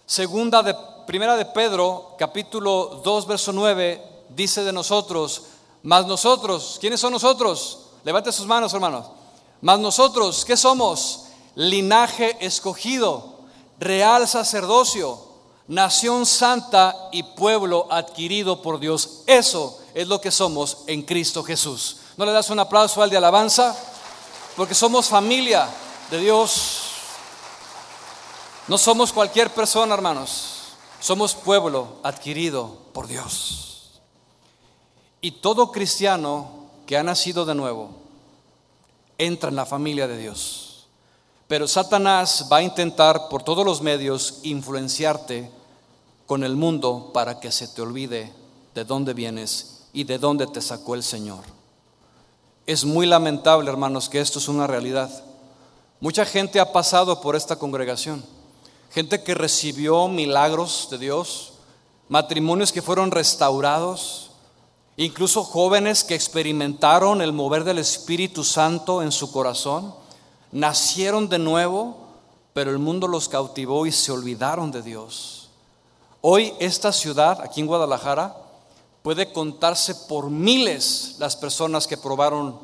[0.06, 5.46] Segunda de Primera de Pedro, capítulo 2, verso 9, dice de nosotros,
[5.82, 7.80] más nosotros, ¿quiénes son nosotros?
[8.04, 9.08] Levante sus manos, hermanos.
[9.62, 11.29] Más nosotros, ¿qué somos?
[11.60, 13.40] Linaje escogido,
[13.80, 15.30] real sacerdocio
[15.70, 19.22] nación santa y pueblo adquirido por Dios.
[19.28, 21.98] Eso es lo que somos en Cristo Jesús.
[22.18, 23.76] ¿No le das un aplauso al de alabanza?
[24.58, 25.70] Porque somos familia
[26.10, 26.82] de Dios.
[28.68, 30.56] No somos cualquier persona, hermanos.
[31.00, 34.02] Somos pueblo adquirido por Dios.
[35.22, 36.50] Y todo cristiano
[36.88, 37.92] que ha nacido de nuevo
[39.18, 40.69] entra en la familia de Dios.
[41.50, 45.50] Pero Satanás va a intentar por todos los medios influenciarte
[46.28, 48.32] con el mundo para que se te olvide
[48.76, 51.44] de dónde vienes y de dónde te sacó el Señor.
[52.68, 55.10] Es muy lamentable, hermanos, que esto es una realidad.
[56.00, 58.24] Mucha gente ha pasado por esta congregación,
[58.92, 61.54] gente que recibió milagros de Dios,
[62.10, 64.30] matrimonios que fueron restaurados,
[64.98, 69.96] incluso jóvenes que experimentaron el mover del Espíritu Santo en su corazón,
[70.52, 71.98] nacieron de nuevo,
[72.54, 75.50] pero el mundo los cautivó y se olvidaron de Dios.
[76.22, 78.36] Hoy esta ciudad, aquí en Guadalajara,
[79.02, 82.60] puede contarse por miles las personas que probaron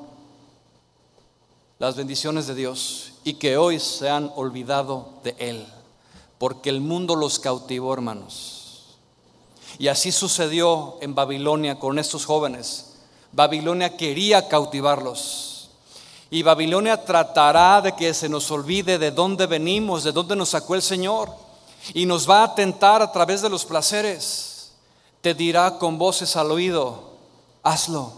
[1.79, 5.65] las bendiciones de Dios y que hoy se han olvidado de Él,
[6.37, 8.97] porque el mundo los cautivó, hermanos.
[9.77, 12.95] Y así sucedió en Babilonia con estos jóvenes.
[13.31, 15.54] Babilonia quería cautivarlos.
[16.35, 20.75] Y Babilonia tratará de que se nos olvide de dónde venimos, de dónde nos sacó
[20.75, 21.33] el Señor
[21.93, 24.73] y nos va a tentar a través de los placeres.
[25.21, 27.11] Te dirá con voces al oído,
[27.63, 28.11] hazlo.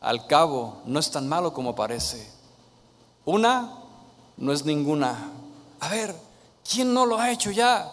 [0.00, 2.30] Al cabo, no es tan malo como parece.
[3.24, 3.72] Una
[4.36, 5.32] no es ninguna.
[5.80, 6.14] A ver,
[6.62, 7.90] ¿quién no lo ha hecho ya?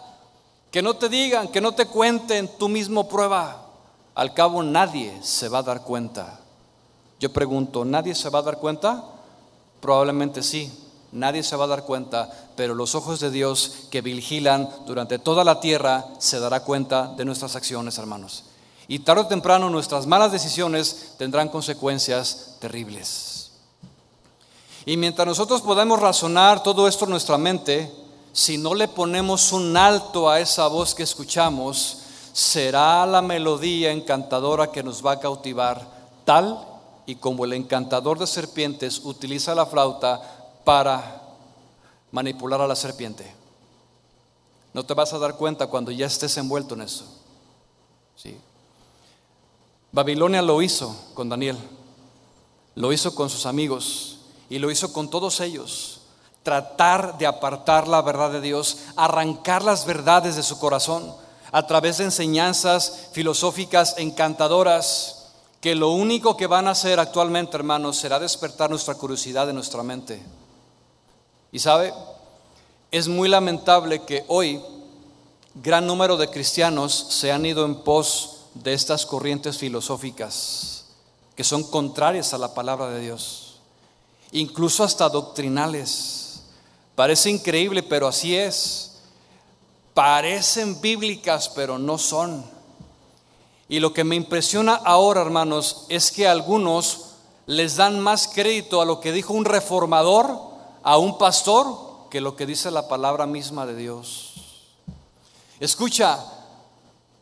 [0.70, 3.66] Que no te digan, que no te cuenten, tú mismo prueba.
[4.14, 6.38] Al cabo nadie se va a dar cuenta.
[7.18, 9.09] Yo pregunto, ¿nadie se va a dar cuenta?
[9.80, 10.70] Probablemente sí,
[11.12, 15.42] Nadie se va a dar cuenta, pero los ojos de Dios que vigilan durante toda
[15.42, 18.44] la tierra se dará cuenta de nuestras acciones, hermanos.
[18.86, 23.50] Y tarde o temprano nuestras malas decisiones tendrán consecuencias terribles.
[24.86, 27.92] Y mientras nosotros podamos razonar todo esto en nuestra mente,
[28.32, 31.98] si no le ponemos un alto a esa voz que escuchamos,
[32.32, 35.84] será la melodía encantadora que nos va a cautivar,
[36.24, 36.69] tal
[37.10, 40.22] y como el encantador de serpientes utiliza la flauta
[40.62, 41.22] para
[42.12, 43.34] manipular a la serpiente.
[44.72, 47.04] No te vas a dar cuenta cuando ya estés envuelto en eso.
[48.14, 48.38] ¿Sí?
[49.90, 51.58] Babilonia lo hizo con Daniel,
[52.76, 54.18] lo hizo con sus amigos
[54.48, 56.02] y lo hizo con todos ellos.
[56.44, 61.12] Tratar de apartar la verdad de Dios, arrancar las verdades de su corazón
[61.50, 65.19] a través de enseñanzas filosóficas encantadoras
[65.60, 69.82] que lo único que van a hacer actualmente, hermanos, será despertar nuestra curiosidad en nuestra
[69.82, 70.22] mente.
[71.52, 71.92] Y sabe,
[72.90, 74.60] es muy lamentable que hoy
[75.54, 80.80] gran número de cristianos se han ido en pos de estas corrientes filosóficas
[81.40, 83.54] que son contrarias a la palabra de Dios,
[84.32, 86.42] incluso hasta doctrinales.
[86.94, 88.98] Parece increíble, pero así es.
[89.94, 92.44] Parecen bíblicas, pero no son.
[93.70, 97.12] Y lo que me impresiona ahora, hermanos, es que algunos
[97.46, 100.40] les dan más crédito a lo que dijo un reformador,
[100.82, 104.32] a un pastor, que lo que dice la palabra misma de Dios.
[105.60, 106.18] Escucha,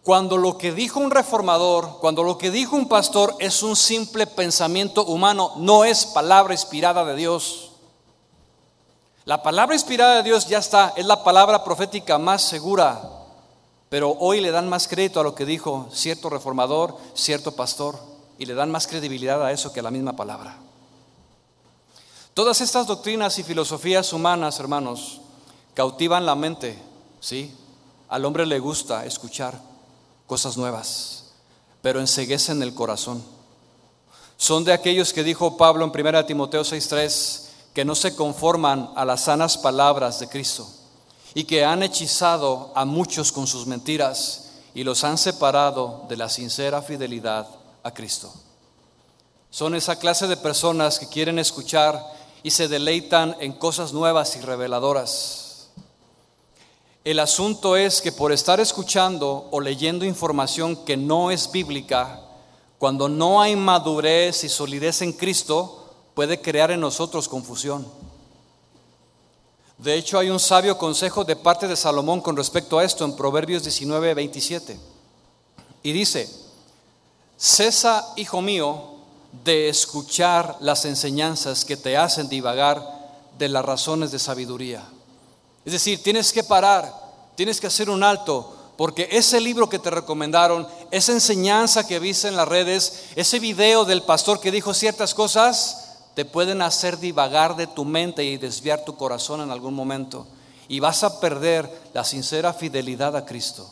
[0.03, 4.27] cuando lo que dijo un reformador, cuando lo que dijo un pastor es un simple
[4.27, 7.73] pensamiento humano, no es palabra inspirada de Dios.
[9.27, 13.18] La palabra inspirada de Dios ya está, es la palabra profética más segura,
[13.89, 17.99] pero hoy le dan más crédito a lo que dijo cierto reformador, cierto pastor,
[18.39, 20.59] y le dan más credibilidad a eso que a la misma palabra.
[22.35, 25.21] Todas estas doctrinas y filosofías humanas, hermanos,
[25.75, 26.79] cautivan la mente,
[27.21, 27.53] ¿sí?
[28.09, 29.59] Al hombre le gusta escuchar
[30.27, 31.33] cosas nuevas,
[31.83, 33.25] pero enseguecen el corazón.
[34.37, 39.05] Son de aquellos que dijo Pablo en 1 Timoteo 6:3, que no se conforman a
[39.05, 40.69] las sanas palabras de Cristo
[41.35, 46.29] y que han hechizado a muchos con sus mentiras y los han separado de la
[46.29, 47.49] sincera fidelidad
[47.83, 48.33] a Cristo.
[49.51, 52.01] Son esa clase de personas que quieren escuchar
[52.43, 55.69] y se deleitan en cosas nuevas y reveladoras.
[57.05, 62.21] El asunto es que por estar escuchando o leyendo información que no es bíblica,
[62.79, 67.87] cuando no hay madurez y solidez en Cristo, puede crear en nosotros confusión.
[69.79, 73.15] De hecho, hay un sabio consejo de parte de Salomón con respecto a esto en
[73.15, 74.79] Proverbios 19, 27.
[75.85, 76.29] Y dice,
[77.37, 78.97] cesa, hijo mío,
[79.45, 82.83] de escuchar las enseñanzas que te hacen divagar
[83.39, 84.83] de las razones de sabiduría.
[85.65, 86.93] Es decir, tienes que parar,
[87.37, 92.27] tienes que hacer un alto, porque ese libro que te recomendaron, esa enseñanza que viste
[92.27, 95.88] en las redes, ese video del pastor que dijo ciertas cosas,
[96.19, 100.27] te pueden hacer divagar de tu mente y desviar tu corazón en algún momento.
[100.67, 103.71] Y vas a perder la sincera fidelidad a Cristo.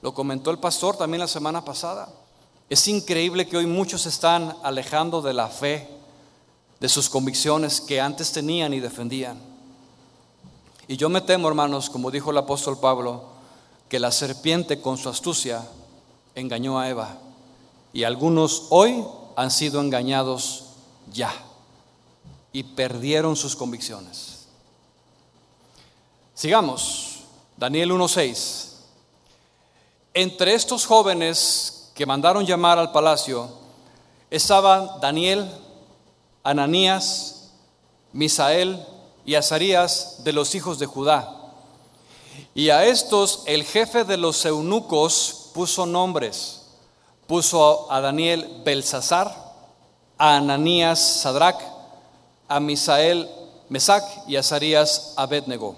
[0.00, 2.10] Lo comentó el pastor también la semana pasada.
[2.70, 5.88] Es increíble que hoy muchos están alejando de la fe,
[6.78, 9.36] de sus convicciones que antes tenían y defendían.
[10.86, 13.24] Y yo me temo, hermanos, como dijo el apóstol Pablo,
[13.88, 15.66] que la serpiente con su astucia
[16.36, 17.18] engañó a Eva.
[17.92, 20.66] Y algunos hoy han sido engañados
[21.12, 21.46] ya
[22.52, 24.46] y perdieron sus convicciones.
[26.34, 27.20] Sigamos,
[27.56, 28.68] Daniel 1.6.
[30.14, 33.50] Entre estos jóvenes que mandaron llamar al palacio,
[34.30, 35.50] estaban Daniel,
[36.42, 37.50] Ananías,
[38.12, 38.84] Misael
[39.24, 41.34] y Azarías de los hijos de Judá.
[42.54, 46.62] Y a estos el jefe de los eunucos puso nombres.
[47.26, 49.34] Puso a Daniel Belsasar,
[50.16, 51.60] a Ananías Sadrach,
[52.48, 53.28] a Misael
[53.68, 55.76] Mesac y a Azarías Abednego.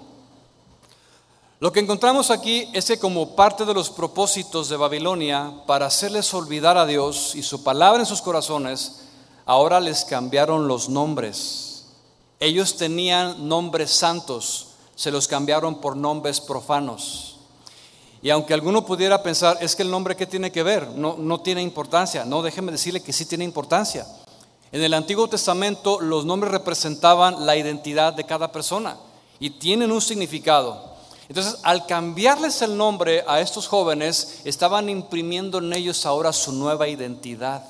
[1.59, 6.33] Lo que encontramos aquí es que como parte de los propósitos de Babilonia para hacerles
[6.33, 9.03] olvidar a Dios y su palabra en sus corazones,
[9.45, 11.85] ahora les cambiaron los nombres.
[12.39, 17.37] Ellos tenían nombres santos, se los cambiaron por nombres profanos.
[18.23, 21.41] Y aunque alguno pudiera pensar, es que el nombre qué tiene que ver, no, no
[21.41, 22.25] tiene importancia.
[22.25, 24.07] No, déjeme decirle que sí tiene importancia.
[24.73, 28.97] En el Antiguo Testamento los nombres representaban la identidad de cada persona
[29.39, 30.91] y tienen un significado.
[31.29, 36.89] Entonces, al cambiarles el nombre a estos jóvenes, estaban imprimiendo en ellos ahora su nueva
[36.89, 37.65] identidad.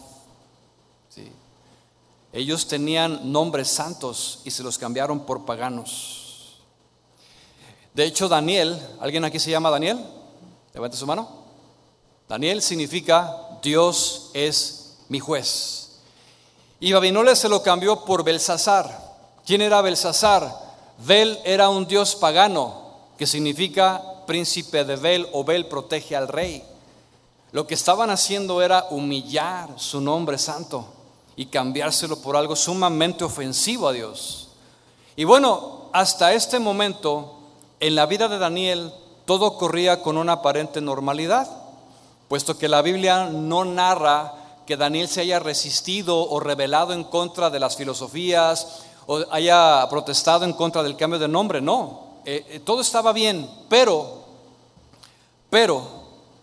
[2.32, 6.60] Ellos tenían nombres santos y se los cambiaron por paganos.
[7.92, 9.98] De hecho, Daniel, ¿alguien aquí se llama Daniel?
[10.72, 11.28] Levante su mano.
[12.28, 15.79] Daniel significa Dios es mi juez.
[16.80, 19.10] Y Babilonia se lo cambió por Belsasar.
[19.44, 20.50] ¿Quién era Belsasar?
[20.98, 26.64] Bel era un dios pagano que significa príncipe de Bel o Bel protege al rey.
[27.52, 30.86] Lo que estaban haciendo era humillar su nombre santo
[31.36, 34.48] y cambiárselo por algo sumamente ofensivo a Dios.
[35.16, 37.40] Y bueno, hasta este momento,
[37.80, 38.92] en la vida de Daniel,
[39.26, 41.48] todo corría con una aparente normalidad,
[42.28, 44.39] puesto que la Biblia no narra
[44.70, 50.44] que Daniel se haya resistido o rebelado en contra de las filosofías o haya protestado
[50.44, 52.20] en contra del cambio de nombre, no.
[52.24, 54.22] Eh, eh, todo estaba bien, pero,
[55.50, 55.82] pero,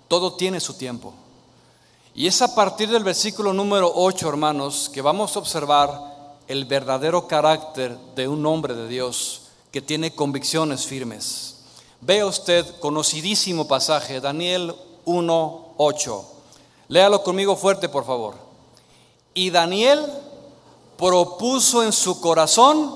[0.09, 1.13] todo tiene su tiempo.
[2.13, 7.29] Y es a partir del versículo número 8, hermanos, que vamos a observar el verdadero
[7.29, 11.59] carácter de un hombre de Dios que tiene convicciones firmes.
[12.01, 14.75] Vea usted conocidísimo pasaje, Daniel
[15.05, 16.36] 1, 8.
[16.87, 18.35] Léalo conmigo fuerte, por favor.
[19.33, 20.05] Y Daniel
[20.97, 22.95] propuso en su corazón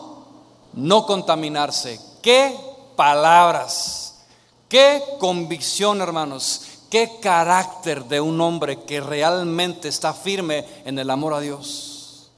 [0.73, 1.99] no contaminarse.
[2.21, 2.57] ¿Qué
[2.95, 4.23] palabras?
[4.69, 6.63] ¿Qué convicción, hermanos?
[6.89, 12.31] ¿Qué carácter de un hombre que realmente está firme en el amor a Dios?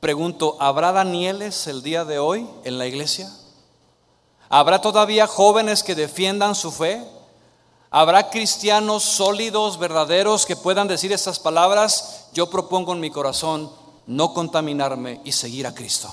[0.00, 3.30] Pregunto, ¿habrá Danieles el día de hoy en la iglesia?
[4.48, 7.04] ¿Habrá todavía jóvenes que defiendan su fe?
[7.90, 12.26] ¿Habrá cristianos sólidos, verdaderos, que puedan decir estas palabras?
[12.34, 13.70] Yo propongo en mi corazón
[14.06, 16.12] no contaminarme y seguir a Cristo.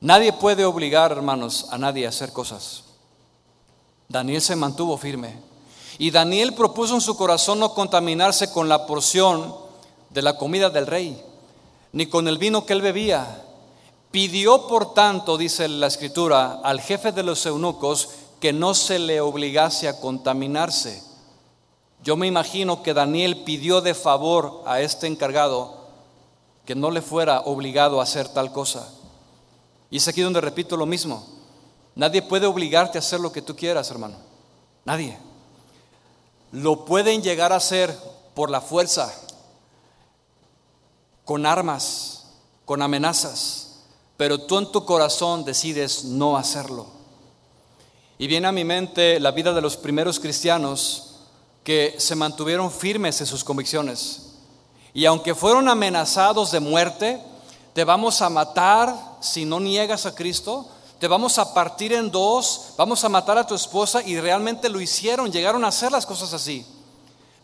[0.00, 2.82] Nadie puede obligar, hermanos, a nadie a hacer cosas.
[4.08, 5.40] Daniel se mantuvo firme.
[5.98, 9.54] Y Daniel propuso en su corazón no contaminarse con la porción
[10.10, 11.22] de la comida del rey,
[11.92, 13.44] ni con el vino que él bebía.
[14.10, 18.08] Pidió, por tanto, dice la escritura, al jefe de los eunucos
[18.42, 21.00] que no se le obligase a contaminarse.
[22.02, 25.86] Yo me imagino que Daniel pidió de favor a este encargado
[26.66, 28.92] que no le fuera obligado a hacer tal cosa.
[29.92, 31.24] Y es aquí donde repito lo mismo.
[31.94, 34.16] Nadie puede obligarte a hacer lo que tú quieras, hermano.
[34.84, 35.16] Nadie.
[36.50, 37.96] Lo pueden llegar a hacer
[38.34, 39.14] por la fuerza,
[41.24, 42.24] con armas,
[42.64, 43.84] con amenazas,
[44.16, 47.01] pero tú en tu corazón decides no hacerlo.
[48.22, 51.14] Y viene a mi mente la vida de los primeros cristianos
[51.64, 54.34] que se mantuvieron firmes en sus convicciones.
[54.94, 57.20] Y aunque fueron amenazados de muerte,
[57.72, 60.68] te vamos a matar si no niegas a Cristo,
[61.00, 64.80] te vamos a partir en dos, vamos a matar a tu esposa y realmente lo
[64.80, 66.64] hicieron, llegaron a hacer las cosas así.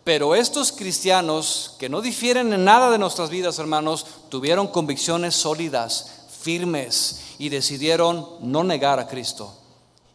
[0.05, 6.21] Pero estos cristianos que no difieren en nada de nuestras vidas, hermanos, tuvieron convicciones sólidas,
[6.41, 9.53] firmes y decidieron no negar a Cristo.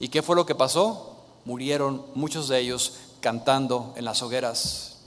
[0.04, 1.16] ¿Y qué fue lo que pasó?
[1.46, 4.98] Murieron muchos de ellos cantando en las hogueras,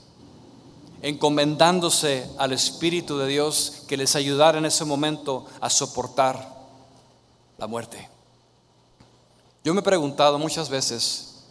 [1.03, 6.51] encomendándose al Espíritu de Dios que les ayudara en ese momento a soportar
[7.59, 8.09] la muerte.
[9.63, 11.43] Yo me he preguntado muchas veces,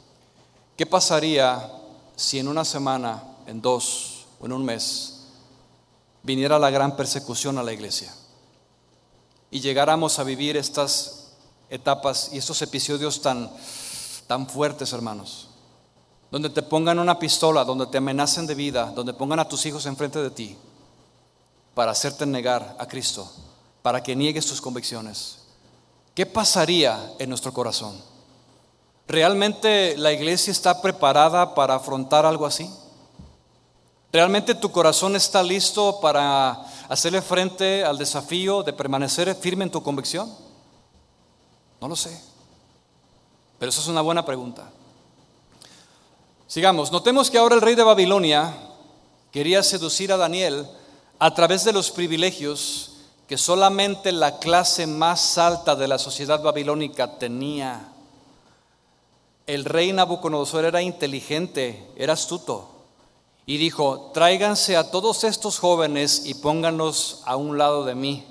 [0.76, 1.70] ¿qué pasaría
[2.16, 5.20] si en una semana, en dos o en un mes,
[6.24, 8.12] viniera la gran persecución a la iglesia
[9.52, 11.15] y llegáramos a vivir estas
[11.70, 13.50] etapas y estos episodios tan,
[14.26, 15.48] tan fuertes, hermanos?
[16.30, 19.86] donde te pongan una pistola, donde te amenacen de vida, donde pongan a tus hijos
[19.86, 20.56] enfrente de ti
[21.74, 23.30] para hacerte negar a Cristo,
[23.82, 25.38] para que niegues tus convicciones.
[26.14, 28.00] ¿Qué pasaría en nuestro corazón?
[29.06, 32.68] ¿Realmente la iglesia está preparada para afrontar algo así?
[34.12, 39.82] ¿Realmente tu corazón está listo para hacerle frente al desafío de permanecer firme en tu
[39.82, 40.32] convicción?
[41.80, 42.20] No lo sé.
[43.58, 44.70] Pero eso es una buena pregunta.
[46.46, 48.54] Sigamos, notemos que ahora el rey de Babilonia
[49.32, 50.66] quería seducir a Daniel
[51.18, 52.92] a través de los privilegios
[53.26, 57.88] que solamente la clase más alta de la sociedad babilónica tenía.
[59.46, 62.68] El rey Nabucodonosor era inteligente, era astuto,
[63.44, 68.24] y dijo, tráiganse a todos estos jóvenes y pónganlos a un lado de mí,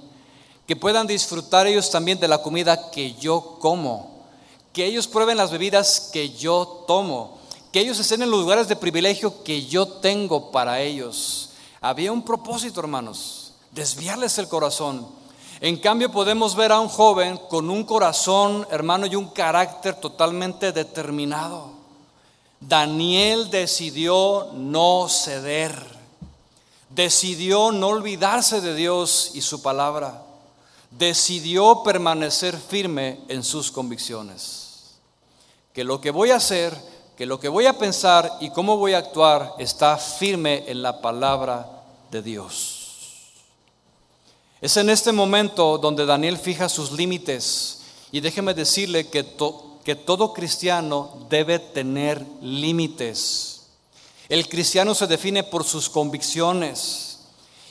[0.68, 4.26] que puedan disfrutar ellos también de la comida que yo como,
[4.74, 7.36] que ellos prueben las bebidas que yo tomo
[7.76, 11.50] que ellos estén en los lugares de privilegio que yo tengo para ellos.
[11.82, 15.06] Había un propósito, hermanos, desviarles el corazón.
[15.60, 20.72] En cambio podemos ver a un joven con un corazón, hermano, y un carácter totalmente
[20.72, 21.72] determinado.
[22.62, 25.76] Daniel decidió no ceder,
[26.92, 30.24] decidió no olvidarse de Dios y su palabra,
[30.98, 34.96] decidió permanecer firme en sus convicciones.
[35.74, 36.74] Que lo que voy a hacer
[37.16, 41.02] que lo que voy a pensar y cómo voy a actuar está firme en la
[41.02, 42.82] palabra de Dios.
[44.62, 47.82] Es en este momento donde Daniel fija sus límites
[48.12, 49.26] y déjeme decirle que,
[49.84, 53.68] que todo cristiano debe tener límites.
[54.28, 57.20] El cristiano se define por sus convicciones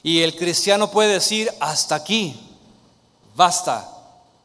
[0.02, 2.53] y el cristiano puede decir hasta aquí,
[3.34, 3.88] basta,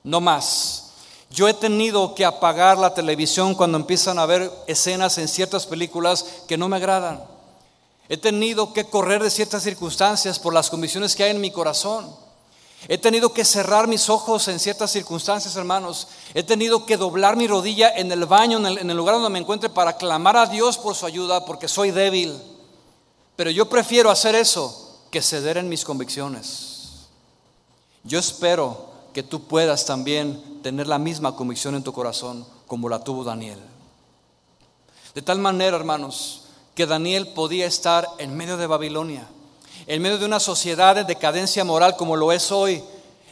[0.04, 0.86] no más.
[1.32, 6.26] Yo he tenido que apagar la televisión cuando empiezan a ver escenas en ciertas películas
[6.48, 7.24] que no me agradan.
[8.08, 12.10] He tenido que correr de ciertas circunstancias por las condiciones que hay en mi corazón.
[12.88, 16.08] He tenido que cerrar mis ojos en ciertas circunstancias, hermanos.
[16.34, 19.30] He tenido que doblar mi rodilla en el baño, en el, en el, lugar donde
[19.30, 22.42] me encuentre, para clamar a Dios por su ayuda, porque soy débil.
[23.36, 26.69] Pero yo prefiero hacer eso que ceder en mis convicciones.
[28.04, 33.04] Yo espero que tú puedas también tener la misma convicción en tu corazón como la
[33.04, 33.60] tuvo Daniel.
[35.16, 36.44] De tal manera, hermanos,
[36.76, 39.28] que Daniel podía estar en medio de Babilonia
[39.90, 42.84] en medio de una sociedad de decadencia moral como lo es hoy,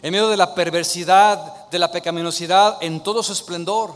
[0.02, 3.94] en medio de la perversidad, de la pecaminosidad en todo su esplendor.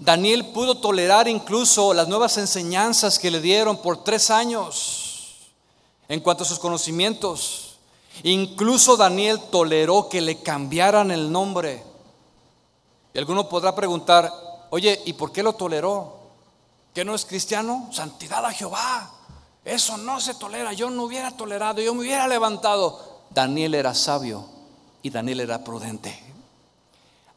[0.00, 5.50] Daniel pudo tolerar incluso las nuevas enseñanzas que le dieron por tres años
[6.08, 7.63] en cuanto a sus conocimientos.
[8.22, 11.82] Incluso Daniel toleró que le cambiaran el nombre.
[13.12, 14.32] Y alguno podrá preguntar,
[14.70, 16.18] oye, ¿y por qué lo toleró?
[16.94, 17.88] ¿Que no es cristiano?
[17.92, 19.10] Santidad a Jehová.
[19.64, 20.72] Eso no se tolera.
[20.72, 23.22] Yo no hubiera tolerado, yo me hubiera levantado.
[23.30, 24.46] Daniel era sabio
[25.02, 26.18] y Daniel era prudente.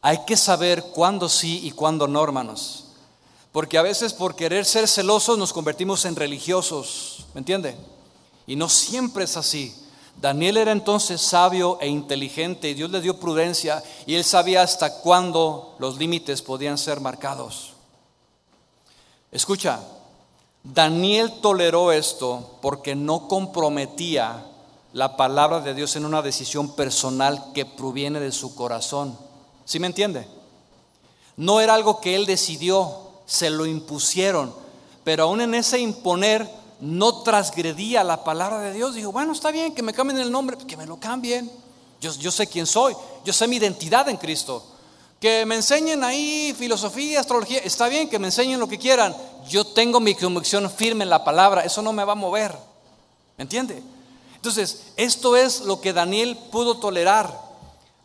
[0.00, 2.84] Hay que saber cuándo sí y cuándo no, hermanos.
[3.52, 7.76] Porque a veces por querer ser celosos nos convertimos en religiosos, ¿me entiende?
[8.46, 9.74] Y no siempre es así.
[10.20, 15.00] Daniel era entonces sabio e inteligente y Dios le dio prudencia y él sabía hasta
[15.00, 17.74] cuándo los límites podían ser marcados.
[19.30, 19.80] Escucha,
[20.64, 24.44] Daniel toleró esto porque no comprometía
[24.92, 29.16] la palabra de Dios en una decisión personal que proviene de su corazón.
[29.64, 30.26] ¿Sí me entiende?
[31.36, 34.52] No era algo que él decidió, se lo impusieron,
[35.04, 36.50] pero aún en ese imponer
[36.80, 38.94] no transgredía la palabra de Dios.
[38.94, 41.50] Dijo, bueno, está bien que me cambien el nombre, que me lo cambien.
[42.00, 44.64] Yo, sé quién soy, yo sé mi identidad en Cristo.
[45.20, 49.16] Que me enseñen ahí filosofía, astrología, está bien que me enseñen lo que quieran.
[49.48, 52.56] Yo tengo mi convicción firme en la palabra, eso no me va a mover.
[53.36, 53.82] ¿Me entiende?
[54.36, 57.36] Entonces, esto es lo que Daniel pudo tolerar,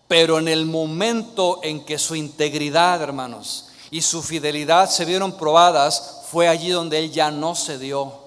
[0.08, 6.22] pero en el momento en que su integridad, hermanos, y su fidelidad se vieron probadas,
[6.32, 8.23] fue allí donde él ya no se dio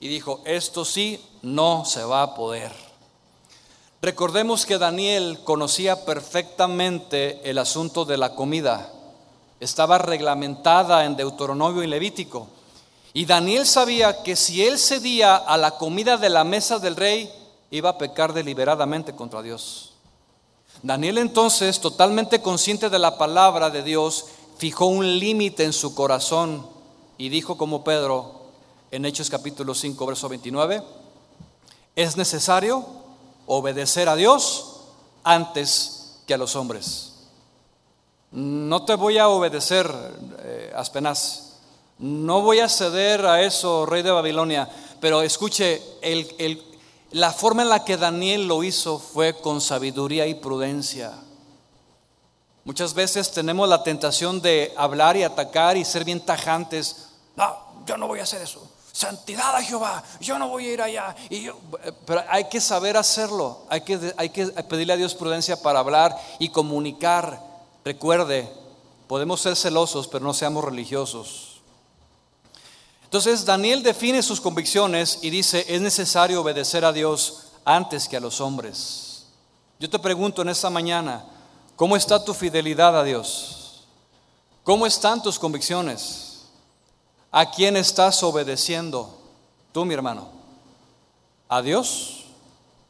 [0.00, 2.72] y dijo, esto sí, no se va a poder.
[4.00, 8.92] Recordemos que Daniel conocía perfectamente el asunto de la comida.
[9.58, 12.46] Estaba reglamentada en Deuteronomio y Levítico.
[13.12, 17.28] Y Daniel sabía que si él cedía a la comida de la mesa del rey,
[17.70, 19.94] iba a pecar deliberadamente contra Dios.
[20.82, 24.26] Daniel entonces, totalmente consciente de la palabra de Dios,
[24.58, 26.64] fijó un límite en su corazón
[27.16, 28.37] y dijo como Pedro
[28.90, 30.82] en Hechos capítulo 5, verso 29,
[31.96, 32.86] es necesario
[33.46, 34.80] obedecer a Dios
[35.24, 37.12] antes que a los hombres.
[38.30, 39.90] No te voy a obedecer,
[40.40, 41.54] eh, Aspenaz.
[41.98, 44.68] No voy a ceder a eso, rey de Babilonia.
[45.00, 45.82] Pero escuche,
[47.12, 51.12] la forma en la que Daniel lo hizo fue con sabiduría y prudencia.
[52.64, 57.08] Muchas veces tenemos la tentación de hablar y atacar y ser bien tajantes.
[57.34, 58.67] No, yo no voy a hacer eso.
[58.98, 61.14] Santidad a Jehová, yo no voy a ir allá.
[61.30, 61.56] Yo,
[62.04, 63.64] pero hay que saber hacerlo.
[63.68, 67.40] Hay que, hay que pedirle a Dios prudencia para hablar y comunicar.
[67.84, 68.52] Recuerde,
[69.06, 71.60] podemos ser celosos, pero no seamos religiosos.
[73.04, 78.20] Entonces Daniel define sus convicciones y dice, es necesario obedecer a Dios antes que a
[78.20, 79.26] los hombres.
[79.78, 81.24] Yo te pregunto en esta mañana,
[81.76, 83.84] ¿cómo está tu fidelidad a Dios?
[84.64, 86.27] ¿Cómo están tus convicciones?
[87.30, 89.18] ¿A quién estás obedeciendo?
[89.72, 90.28] Tú, mi hermano.
[91.48, 92.24] ¿A Dios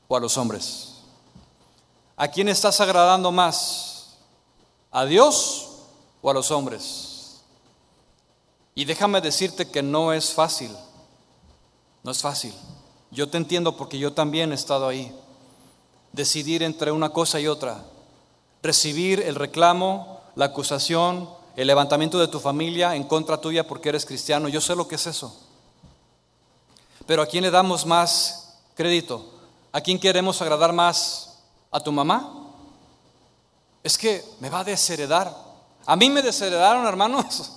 [0.06, 0.94] o a los hombres?
[2.16, 4.16] ¿A quién estás agradando más?
[4.90, 5.68] ¿A Dios
[6.22, 7.40] o a los hombres?
[8.74, 10.70] Y déjame decirte que no es fácil.
[12.04, 12.54] No es fácil.
[13.10, 15.12] Yo te entiendo porque yo también he estado ahí.
[16.12, 17.84] Decidir entre una cosa y otra.
[18.62, 21.28] Recibir el reclamo, la acusación,
[21.58, 24.48] el levantamiento de tu familia en contra tuya porque eres cristiano.
[24.48, 25.36] Yo sé lo que es eso.
[27.04, 29.28] Pero ¿a quién le damos más crédito?
[29.72, 31.40] ¿A quién queremos agradar más?
[31.72, 32.52] ¿A tu mamá?
[33.82, 35.34] Es que me va a desheredar.
[35.84, 37.50] A mí me desheredaron, hermanos.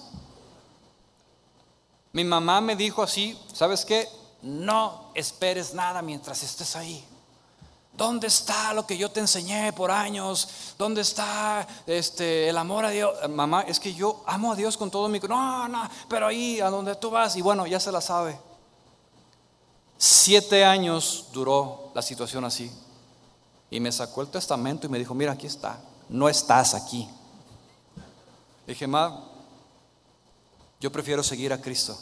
[2.12, 4.10] Mi mamá me dijo así, ¿sabes qué?
[4.41, 7.06] No esperes nada mientras estés ahí.
[7.94, 10.74] ¿Dónde está lo que yo te enseñé por años?
[10.78, 13.14] ¿Dónde está este, el amor a Dios?
[13.30, 15.20] Mamá, es que yo amo a Dios con todo mi.
[15.20, 18.39] No, no, pero ahí a donde tú vas, y bueno, ya se la sabe.
[19.98, 22.72] Siete años duró la situación así.
[23.70, 25.80] Y me sacó el testamento y me dijo, mira, aquí está.
[26.10, 27.08] No estás aquí.
[28.66, 29.24] dije, ma,
[30.80, 31.98] yo prefiero seguir a Cristo.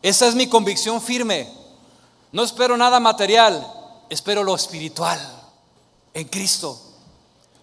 [0.00, 1.52] Esa es mi convicción firme.
[2.32, 3.64] No espero nada material,
[4.08, 5.18] espero lo espiritual
[6.12, 6.80] en Cristo.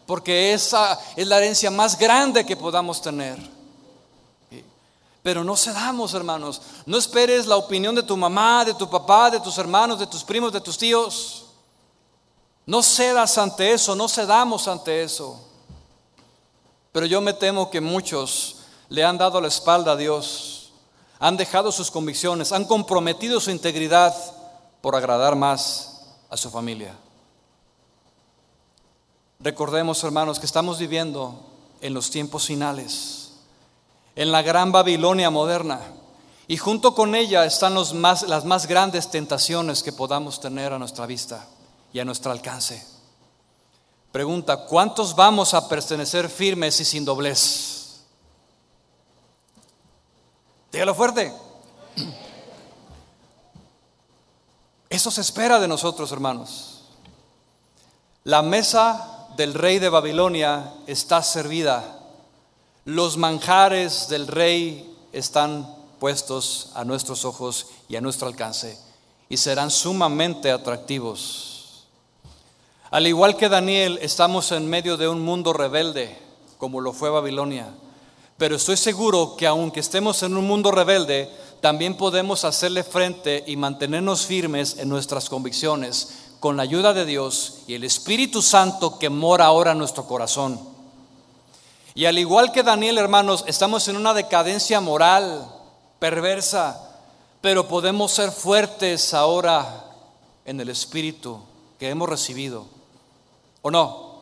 [0.05, 3.37] Porque esa es la herencia más grande que podamos tener.
[5.23, 6.61] Pero no cedamos, hermanos.
[6.85, 10.23] No esperes la opinión de tu mamá, de tu papá, de tus hermanos, de tus
[10.23, 11.45] primos, de tus tíos.
[12.65, 15.39] No cedas ante eso, no cedamos ante eso.
[16.91, 18.57] Pero yo me temo que muchos
[18.89, 20.71] le han dado la espalda a Dios,
[21.19, 24.13] han dejado sus convicciones, han comprometido su integridad
[24.81, 25.90] por agradar más
[26.32, 26.95] a su familia.
[29.39, 31.45] Recordemos, hermanos, que estamos viviendo
[31.82, 33.34] en los tiempos finales,
[34.15, 35.82] en la gran Babilonia moderna,
[36.47, 41.45] y junto con ella están las más grandes tentaciones que podamos tener a nuestra vista
[41.93, 42.86] y a nuestro alcance.
[44.11, 48.01] Pregunta, ¿cuántos vamos a pertenecer firmes y sin doblez?
[50.71, 51.34] Dígalo fuerte.
[54.91, 56.81] Eso se espera de nosotros, hermanos.
[58.25, 61.97] La mesa del rey de Babilonia está servida.
[62.83, 65.65] Los manjares del rey están
[65.97, 68.77] puestos a nuestros ojos y a nuestro alcance
[69.29, 71.85] y serán sumamente atractivos.
[72.89, 76.19] Al igual que Daniel, estamos en medio de un mundo rebelde,
[76.57, 77.69] como lo fue Babilonia.
[78.35, 81.31] Pero estoy seguro que aunque estemos en un mundo rebelde,
[81.62, 87.59] también podemos hacerle frente y mantenernos firmes en nuestras convicciones con la ayuda de Dios
[87.68, 90.59] y el Espíritu Santo que mora ahora en nuestro corazón.
[91.93, 95.53] Y al igual que Daniel, hermanos, estamos en una decadencia moral,
[95.99, 96.99] perversa,
[97.41, 99.86] pero podemos ser fuertes ahora
[100.45, 101.39] en el Espíritu
[101.80, 102.66] que hemos recibido.
[103.62, 104.22] ¿O no?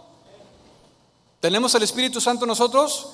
[1.40, 3.08] ¿Tenemos el Espíritu Santo nosotros?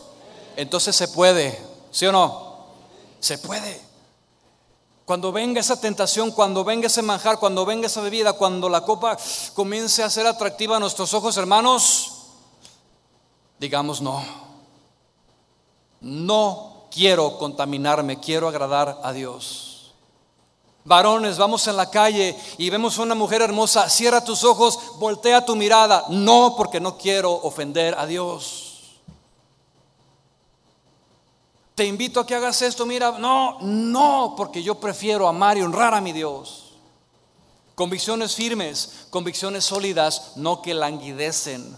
[0.56, 1.60] Entonces se puede,
[1.92, 2.66] ¿sí o no?
[3.20, 3.95] Se puede.
[5.06, 9.18] Cuando venga esa tentación, cuando venga ese manjar, cuando venga esa bebida, cuando la copa
[9.54, 12.14] comience a ser atractiva a nuestros ojos, hermanos,
[13.60, 14.24] digamos no.
[16.02, 19.94] No quiero contaminarme, quiero agradar a Dios.
[20.86, 25.46] Varones, vamos en la calle y vemos a una mujer hermosa, cierra tus ojos, voltea
[25.46, 26.06] tu mirada.
[26.10, 28.65] No, porque no quiero ofender a Dios.
[31.76, 35.94] Te invito a que hagas esto, mira, no, no, porque yo prefiero amar y honrar
[35.94, 36.74] a mi Dios.
[37.76, 41.76] Convicciones firmes, convicciones sólidas, no que languidecen,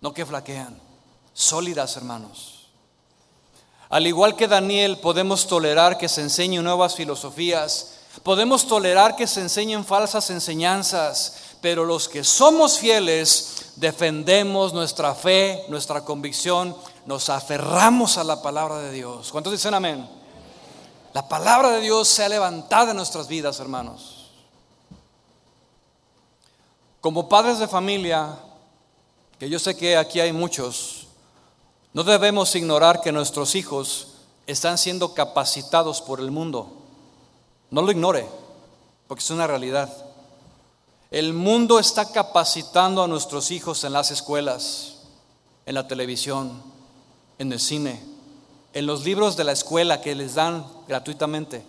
[0.00, 0.80] no que flaquean,
[1.32, 2.68] sólidas hermanos.
[3.88, 9.42] Al igual que Daniel, podemos tolerar que se enseñen nuevas filosofías, podemos tolerar que se
[9.42, 16.76] enseñen falsas enseñanzas, pero los que somos fieles defendemos nuestra fe, nuestra convicción,
[17.06, 19.30] nos aferramos a la palabra de Dios.
[19.30, 20.08] ¿Cuántos dicen amén?
[21.12, 24.32] La palabra de Dios se ha levantado en nuestras vidas, hermanos.
[27.00, 28.36] Como padres de familia,
[29.38, 31.06] que yo sé que aquí hay muchos,
[31.92, 34.08] no debemos ignorar que nuestros hijos
[34.46, 36.72] están siendo capacitados por el mundo.
[37.70, 38.26] No lo ignore,
[39.06, 39.92] porque es una realidad.
[41.10, 44.96] El mundo está capacitando a nuestros hijos en las escuelas,
[45.66, 46.73] en la televisión,
[47.38, 48.00] en el cine,
[48.72, 51.64] en los libros de la escuela que les dan gratuitamente.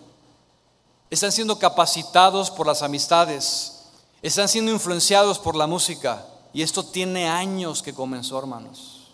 [1.10, 3.84] Están siendo capacitados por las amistades,
[4.22, 6.26] están siendo influenciados por la música.
[6.52, 9.08] Y esto tiene años que comenzó, hermanos.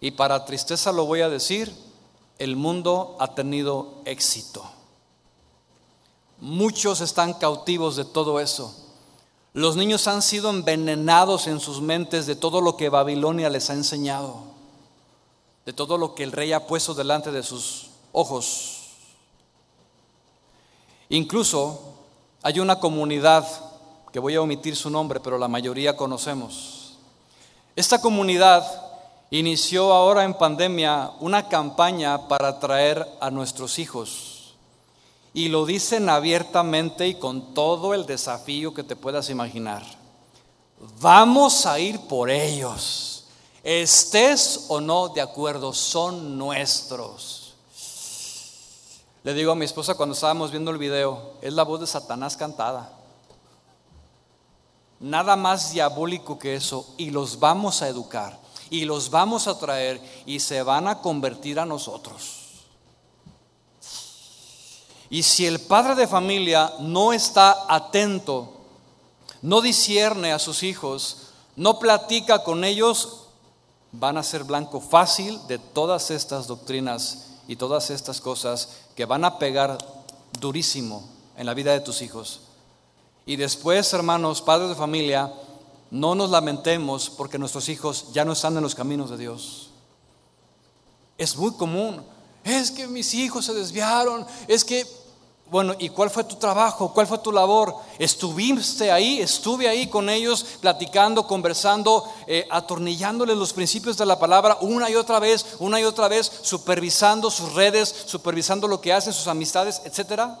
[0.00, 1.74] Y para tristeza lo voy a decir,
[2.38, 4.64] el mundo ha tenido éxito.
[6.40, 8.74] Muchos están cautivos de todo eso.
[9.52, 13.74] Los niños han sido envenenados en sus mentes de todo lo que Babilonia les ha
[13.74, 14.49] enseñado
[15.70, 18.88] de todo lo que el rey ha puesto delante de sus ojos.
[21.10, 21.94] Incluso
[22.42, 23.46] hay una comunidad,
[24.12, 26.98] que voy a omitir su nombre, pero la mayoría conocemos.
[27.76, 28.64] Esta comunidad
[29.30, 34.56] inició ahora en pandemia una campaña para traer a nuestros hijos.
[35.32, 39.84] Y lo dicen abiertamente y con todo el desafío que te puedas imaginar.
[41.00, 43.19] Vamos a ir por ellos.
[43.62, 47.54] Estés o no de acuerdo, son nuestros.
[49.22, 52.36] Le digo a mi esposa cuando estábamos viendo el video, es la voz de Satanás
[52.36, 52.96] cantada.
[54.98, 56.86] Nada más diabólico que eso.
[56.96, 58.38] Y los vamos a educar.
[58.68, 60.00] Y los vamos a traer.
[60.26, 62.36] Y se van a convertir a nosotros.
[65.08, 68.60] Y si el padre de familia no está atento,
[69.42, 73.19] no discierne a sus hijos, no platica con ellos,
[73.92, 79.24] van a ser blanco fácil de todas estas doctrinas y todas estas cosas que van
[79.24, 79.78] a pegar
[80.40, 81.02] durísimo
[81.36, 82.40] en la vida de tus hijos.
[83.26, 85.32] Y después, hermanos, padres de familia,
[85.90, 89.70] no nos lamentemos porque nuestros hijos ya no están en los caminos de Dios.
[91.18, 92.02] Es muy común.
[92.44, 94.86] Es que mis hijos se desviaron, es que
[95.50, 96.92] bueno, ¿y cuál fue tu trabajo?
[96.94, 97.74] ¿Cuál fue tu labor?
[97.98, 99.20] ¿Estuviste ahí?
[99.20, 104.94] Estuve ahí con ellos platicando, conversando, eh, atornillándoles los principios de la palabra una y
[104.94, 109.82] otra vez, una y otra vez, supervisando sus redes, supervisando lo que hacen sus amistades,
[109.84, 110.38] etcétera.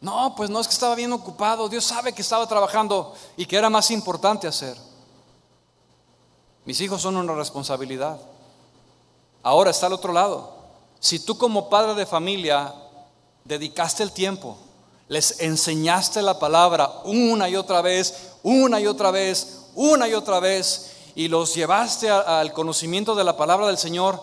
[0.00, 3.56] No, pues no es que estaba bien ocupado, Dios sabe que estaba trabajando y que
[3.58, 4.74] era más importante hacer.
[6.64, 8.18] Mis hijos son una responsabilidad.
[9.42, 10.56] Ahora está al otro lado.
[10.98, 12.74] Si tú como padre de familia
[13.46, 14.56] dedicaste el tiempo,
[15.08, 20.40] les enseñaste la palabra una y otra vez, una y otra vez, una y otra
[20.40, 24.20] vez, y los llevaste al conocimiento de la palabra del Señor,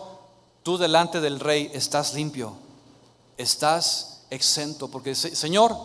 [0.62, 2.54] tú delante del rey estás limpio,
[3.36, 5.76] estás exento, porque Señor,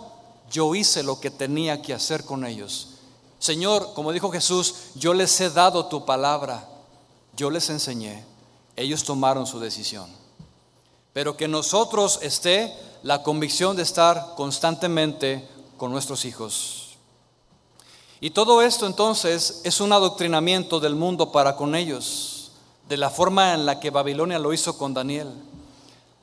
[0.52, 2.90] yo hice lo que tenía que hacer con ellos.
[3.40, 6.68] Señor, como dijo Jesús, yo les he dado tu palabra,
[7.36, 8.26] yo les enseñé,
[8.76, 10.10] ellos tomaron su decisión.
[11.14, 15.48] Pero que nosotros esté la convicción de estar constantemente
[15.78, 16.98] con nuestros hijos.
[18.22, 22.52] Y todo esto entonces es un adoctrinamiento del mundo para con ellos,
[22.90, 25.32] de la forma en la que Babilonia lo hizo con Daniel.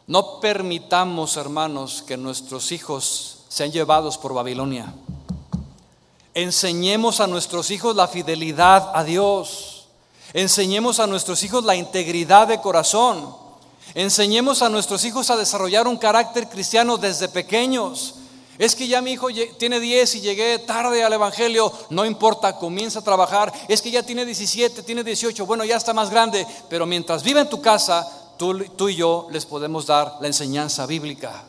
[0.07, 4.93] No permitamos, hermanos, que nuestros hijos sean llevados por Babilonia.
[6.35, 9.87] Enseñemos a nuestros hijos la fidelidad a Dios.
[10.35, 13.46] Enseñemos a nuestros hijos la integridad de corazón.
[13.95, 18.15] Enseñemos a nuestros hijos a desarrollar un carácter cristiano desde pequeños.
[18.59, 19.29] Es que ya mi hijo
[19.59, 23.53] tiene 10 y llegué tarde al Evangelio, no importa, comienza a trabajar.
[23.69, 27.41] Es que ya tiene 17, tiene 18, bueno, ya está más grande, pero mientras vive
[27.41, 28.07] en tu casa,
[28.39, 31.45] tú, tú y yo les podemos dar la enseñanza bíblica.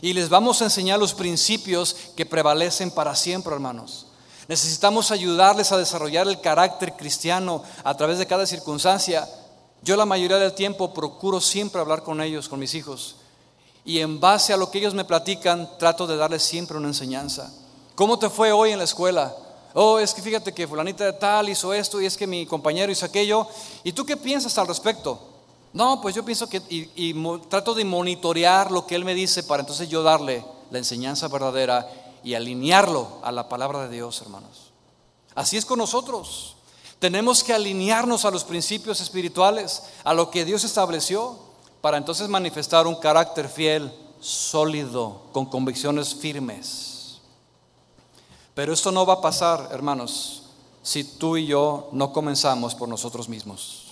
[0.00, 4.06] Y les vamos a enseñar los principios que prevalecen para siempre, hermanos.
[4.48, 9.28] Necesitamos ayudarles a desarrollar el carácter cristiano a través de cada circunstancia.
[9.88, 13.16] Yo la mayoría del tiempo procuro siempre hablar con ellos, con mis hijos.
[13.86, 17.50] Y en base a lo que ellos me platican, trato de darles siempre una enseñanza.
[17.94, 19.34] ¿Cómo te fue hoy en la escuela?
[19.72, 22.92] Oh, es que fíjate que fulanita de tal hizo esto y es que mi compañero
[22.92, 23.46] hizo aquello.
[23.82, 25.18] ¿Y tú qué piensas al respecto?
[25.72, 27.14] No, pues yo pienso que y,
[27.48, 31.88] trato de monitorear lo que él me dice para entonces yo darle la enseñanza verdadera
[32.22, 34.70] y alinearlo a la palabra de Dios, hermanos.
[35.34, 36.57] Así es con nosotros.
[36.98, 41.38] Tenemos que alinearnos a los principios espirituales, a lo que Dios estableció,
[41.80, 47.20] para entonces manifestar un carácter fiel, sólido, con convicciones firmes.
[48.54, 50.42] Pero esto no va a pasar, hermanos,
[50.82, 53.88] si tú y yo no comenzamos por nosotros mismos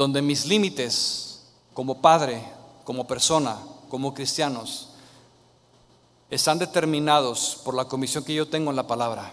[0.00, 1.42] donde mis límites
[1.74, 2.42] como padre,
[2.84, 3.58] como persona,
[3.88, 4.88] como cristianos,
[6.30, 9.32] están determinados por la comisión que yo tengo en la palabra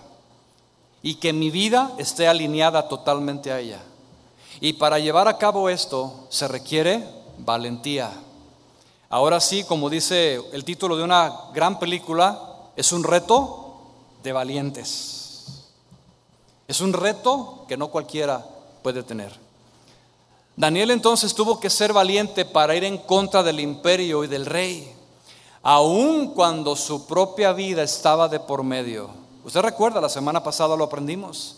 [1.08, 3.80] y que mi vida esté alineada totalmente a ella.
[4.60, 7.01] Y para llevar a cabo esto se requiere
[7.38, 8.12] valentía.
[9.08, 12.41] Ahora sí, como dice el título de una gran película,
[12.76, 13.78] es un reto
[14.22, 15.64] de valientes.
[16.68, 18.45] Es un reto que no cualquiera
[18.84, 19.32] puede tener.
[20.58, 24.93] Daniel entonces tuvo que ser valiente para ir en contra del imperio y del rey,
[25.64, 29.26] aun cuando su propia vida estaba de por medio.
[29.47, 31.55] Usted recuerda, la semana pasada lo aprendimos,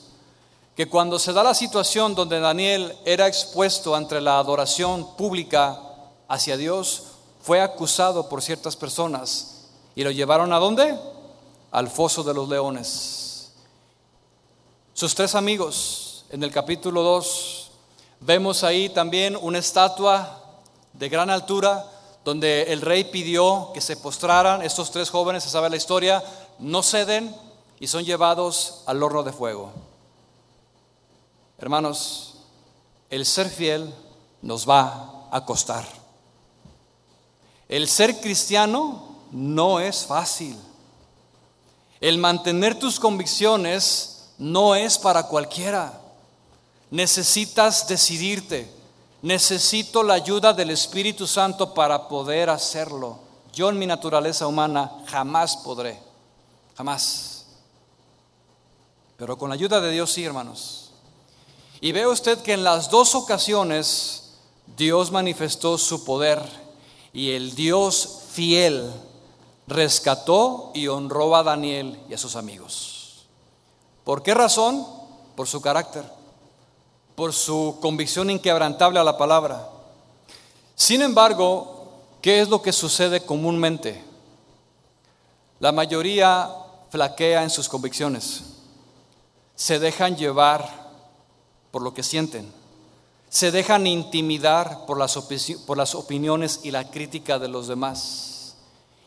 [0.75, 5.81] que cuando se da la situación donde Daniel era expuesto ante la adoración pública
[6.27, 7.05] hacia Dios,
[7.41, 10.95] fue acusado por ciertas personas y lo llevaron a dónde?
[11.71, 13.53] Al foso de los leones.
[14.93, 17.71] Sus tres amigos en el capítulo 2
[18.19, 20.43] Vemos ahí también una estatua
[20.93, 21.89] de gran altura
[22.23, 24.61] donde el rey pidió que se postraran.
[24.61, 26.21] Estos tres jóvenes, se sabe la historia,
[26.59, 27.33] no ceden
[27.79, 29.71] y son llevados al horno de fuego.
[31.57, 32.35] Hermanos,
[33.09, 33.93] el ser fiel
[34.41, 35.85] nos va a costar.
[37.67, 40.57] El ser cristiano no es fácil.
[42.01, 46.01] El mantener tus convicciones no es para cualquiera.
[46.91, 48.73] Necesitas decidirte.
[49.21, 53.19] Necesito la ayuda del Espíritu Santo para poder hacerlo.
[53.53, 55.99] Yo en mi naturaleza humana jamás podré.
[56.77, 57.38] Jamás.
[59.19, 60.89] Pero con la ayuda de Dios sí, hermanos.
[61.81, 64.31] Y ve usted que en las dos ocasiones
[64.75, 66.41] Dios manifestó su poder
[67.13, 68.91] y el Dios fiel
[69.67, 73.27] rescató y honró a Daniel y a sus amigos.
[74.03, 74.87] ¿Por qué razón?
[75.35, 76.19] Por su carácter
[77.19, 79.67] por su convicción inquebrantable a la palabra.
[80.73, 81.91] Sin embargo,
[82.21, 84.01] ¿qué es lo que sucede comúnmente?
[85.59, 86.49] La mayoría
[86.89, 88.43] flaquea en sus convicciones,
[89.59, 90.89] se dejan llevar
[91.69, 92.49] por lo que sienten,
[93.27, 95.19] se dejan intimidar por las,
[95.67, 98.55] por las opiniones y la crítica de los demás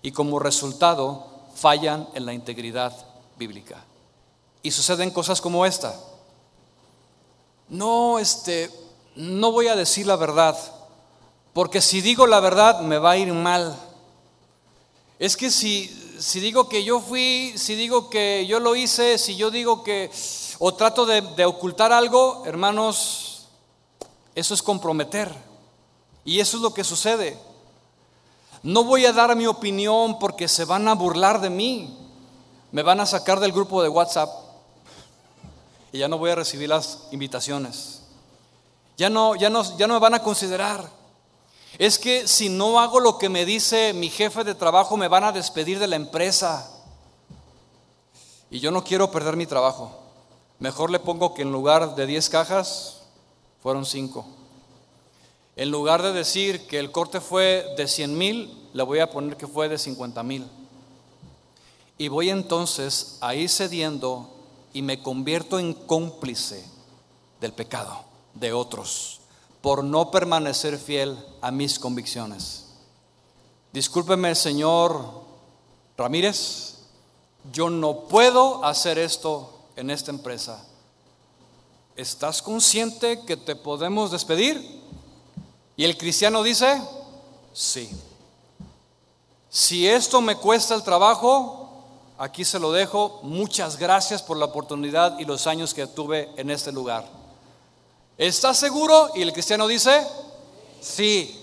[0.03, 1.25] y como resultado
[1.55, 2.95] fallan en la integridad
[3.39, 3.83] bíblica.
[4.63, 5.99] Y suceden cosas como esta
[7.71, 8.71] no, este,
[9.17, 10.55] no voy a decir la verdad,
[11.55, 13.75] porque si digo la verdad me va a ir mal.
[15.19, 15.89] Es que si,
[16.19, 20.11] si digo que yo fui, si digo que yo lo hice, si yo digo que,
[20.65, 23.49] o trato de, ocultar algo, hermanos,
[24.33, 25.35] eso es comprometer.
[26.25, 27.37] Y eso es lo que sucede.
[28.63, 31.99] No voy a dar mi opinión porque se van a burlar de mí.
[32.71, 34.31] Me van a sacar del grupo de WhatsApp
[35.91, 38.03] y ya no voy a recibir las invitaciones.
[38.97, 40.89] Ya no, ya no, ya no me van a considerar.
[41.77, 45.25] Es que si no hago lo que me dice mi jefe de trabajo, me van
[45.25, 46.71] a despedir de la empresa.
[48.49, 50.02] Y yo no quiero perder mi trabajo.
[50.63, 53.03] Mejor le pongo que en lugar de 10 cajas,
[53.65, 54.25] fueron 5.
[55.57, 59.37] En lugar de decir que el corte fue de 100 mil, le voy a poner
[59.37, 60.49] que fue de 50 mil.
[61.99, 64.31] Y voy entonces a ir cediendo
[64.73, 66.65] y me convierto en cómplice
[67.41, 68.05] del pecado
[68.35, 69.19] de otros
[69.63, 72.67] por no permanecer fiel a mis convicciones.
[73.73, 75.25] Discúlpeme, señor
[75.97, 76.77] Ramírez,
[77.53, 80.65] yo no puedo hacer esto en esta empresa.
[81.97, 84.81] ¿Estás consciente que te podemos despedir?
[85.77, 86.81] Y el cristiano dice,
[87.53, 87.91] sí.
[89.51, 91.85] Si esto me cuesta el trabajo,
[92.19, 93.21] aquí se lo dejo.
[93.23, 97.07] Muchas gracias por la oportunidad y los años que tuve en este lugar.
[98.17, 99.11] ¿Estás seguro?
[99.15, 100.07] Y el cristiano dice,
[100.81, 101.39] sí.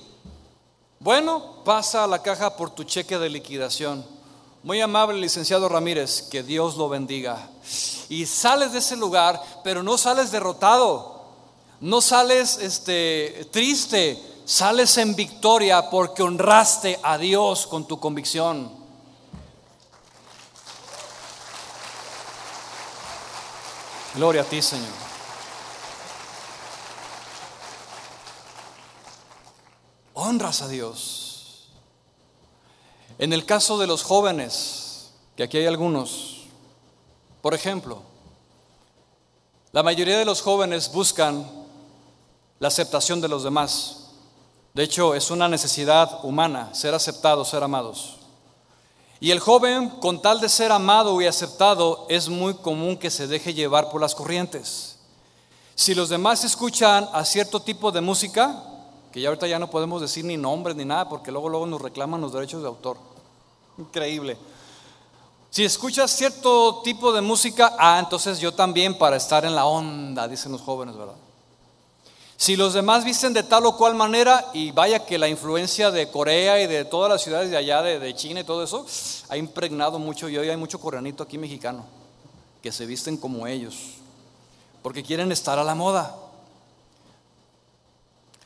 [1.00, 4.06] Bueno, pasa a la caja por tu cheque de liquidación.
[4.62, 7.50] Muy amable, licenciado Ramírez, que Dios lo bendiga.
[8.10, 11.20] Y sales de ese lugar, pero no sales derrotado.
[11.80, 18.70] No sales este, triste, sales en victoria porque honraste a Dios con tu convicción.
[24.16, 24.88] Gloria a ti, Señor.
[30.16, 31.29] Honras a Dios.
[33.20, 36.46] En el caso de los jóvenes, que aquí hay algunos,
[37.42, 38.02] por ejemplo,
[39.74, 41.46] la mayoría de los jóvenes buscan
[42.60, 44.08] la aceptación de los demás.
[44.74, 48.16] De hecho, es una necesidad humana ser aceptados, ser amados.
[49.20, 53.28] Y el joven, con tal de ser amado y aceptado, es muy común que se
[53.28, 54.98] deje llevar por las corrientes.
[55.76, 58.64] Si los demás escuchan a cierto tipo de música,
[59.12, 61.82] que ya ahorita ya no podemos decir ni nombres ni nada, porque luego, luego nos
[61.82, 63.09] reclaman los derechos de autor.
[63.80, 64.38] Increíble.
[65.50, 70.28] Si escuchas cierto tipo de música, ah, entonces yo también para estar en la onda,
[70.28, 71.16] dicen los jóvenes, ¿verdad?
[72.38, 76.10] Si los demás visten de tal o cual manera, y vaya que la influencia de
[76.10, 78.86] Corea y de todas las ciudades de allá, de, China y todo eso,
[79.28, 81.86] ha impregnado mucho, y hoy hay mucho coreanito aquí mexicano,
[82.62, 83.76] que se visten como ellos,
[84.84, 86.16] porque quieren estar a la moda.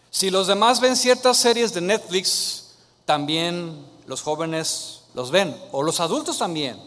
[0.10, 2.76] Si los demás ven ciertas series de Netflix,
[3.06, 6.80] también los jóvenes los ven, o los adultos también.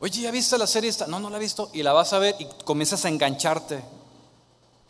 [0.00, 1.06] Oye, ¿ya viste la serie esta?
[1.06, 3.82] No, no la he visto, y la vas a ver y comienzas a engancharte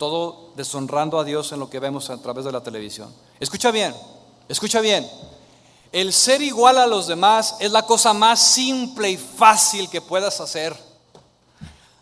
[0.01, 3.13] todo deshonrando a Dios en lo que vemos a través de la televisión.
[3.39, 3.93] Escucha bien,
[4.49, 5.07] escucha bien.
[5.91, 10.41] El ser igual a los demás es la cosa más simple y fácil que puedas
[10.41, 10.75] hacer.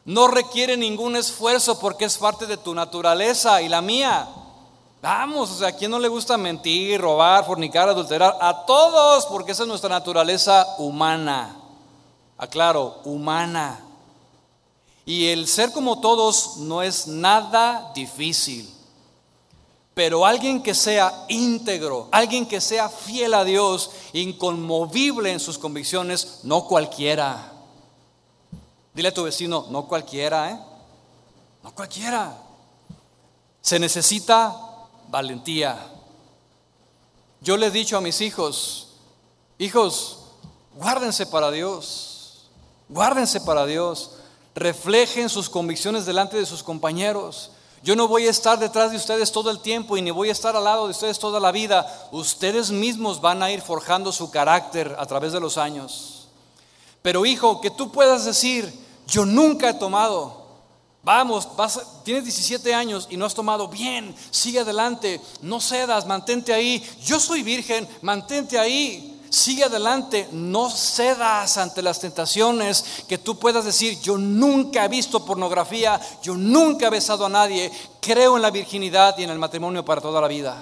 [0.06, 4.30] No requiere ningún esfuerzo porque es parte de tu naturaleza y la mía.
[5.02, 8.38] Vamos, o sea, ¿a quién no le gusta mentir, robar, fornicar, adulterar?
[8.42, 11.56] A todos, porque esa es nuestra naturaleza humana.
[12.38, 13.80] Aclaro, humana.
[15.06, 18.70] Y el ser como todos no es nada difícil.
[19.94, 26.42] Pero alguien que sea íntegro, alguien que sea fiel a Dios, inconmovible en sus convicciones,
[26.44, 27.54] no cualquiera.
[28.94, 30.60] Dile a tu vecino, no cualquiera, ¿eh?
[31.64, 32.38] No cualquiera.
[33.62, 34.69] Se necesita
[35.10, 35.78] valentía.
[37.42, 38.88] Yo le he dicho a mis hijos,
[39.58, 40.20] hijos,
[40.76, 42.50] guárdense para Dios,
[42.88, 44.12] guárdense para Dios
[44.56, 47.52] reflejen sus convicciones delante de sus compañeros.
[47.82, 50.34] Yo no voy a estar detrás de ustedes todo el tiempo y ni voy a
[50.34, 51.88] estar al lado de ustedes toda la vida.
[52.12, 56.28] Ustedes mismos van a ir forjando su carácter a través de los años.
[57.02, 58.72] Pero hijo, que tú puedas decir,
[59.08, 60.39] yo nunca he tomado.
[61.02, 61.48] Vamos,
[62.04, 66.84] tienes 17 años y no has tomado bien, sigue adelante, no cedas, mantente ahí.
[67.06, 69.16] Yo soy virgen, mantente ahí.
[69.30, 75.24] Sigue adelante, no cedas ante las tentaciones que tú puedas decir, yo nunca he visto
[75.24, 77.72] pornografía, yo nunca he besado a nadie,
[78.02, 80.58] creo en la virginidad y en el matrimonio para toda la vida.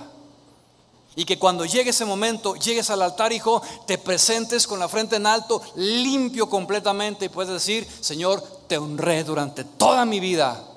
[1.15, 5.15] Y que cuando llegue ese momento, llegues al altar, hijo, te presentes con la frente
[5.15, 10.67] en alto, limpio completamente y puedes decir, Señor, te honré durante toda mi vida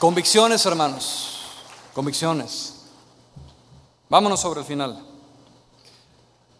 [0.00, 1.40] Convicciones, hermanos.
[1.92, 2.76] Convicciones.
[4.08, 4.98] Vámonos sobre el final.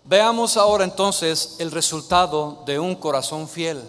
[0.05, 3.83] Veamos ahora entonces el resultado de un corazón fiel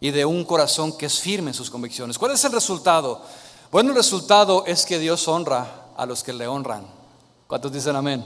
[0.00, 2.16] y de un corazón que es firme en sus convicciones.
[2.16, 3.20] ¿Cuál es el resultado?
[3.70, 6.97] Bueno, el resultado es que Dios honra a los que le honran.
[7.48, 8.22] ¿Cuántos dicen amén?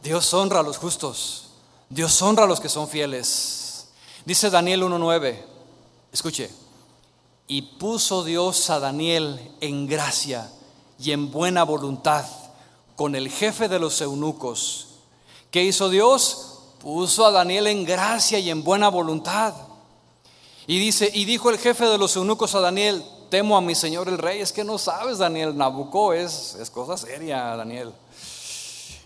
[0.00, 1.48] Dios honra a los justos.
[1.90, 3.88] Dios honra a los que son fieles.
[4.24, 5.44] Dice Daniel 1.9.
[6.12, 6.48] Escuche.
[7.48, 10.48] Y puso Dios a Daniel en gracia
[11.00, 12.24] y en buena voluntad
[12.94, 14.86] con el jefe de los eunucos.
[15.50, 16.60] ¿Qué hizo Dios?
[16.78, 19.52] Puso a Daniel en gracia y en buena voluntad.
[20.68, 24.08] Y dice, y dijo el jefe de los eunucos a Daniel, temo a mi señor
[24.08, 24.40] el rey.
[24.40, 27.92] Es que no sabes, Daniel, Nabucco es, es cosa seria, Daniel.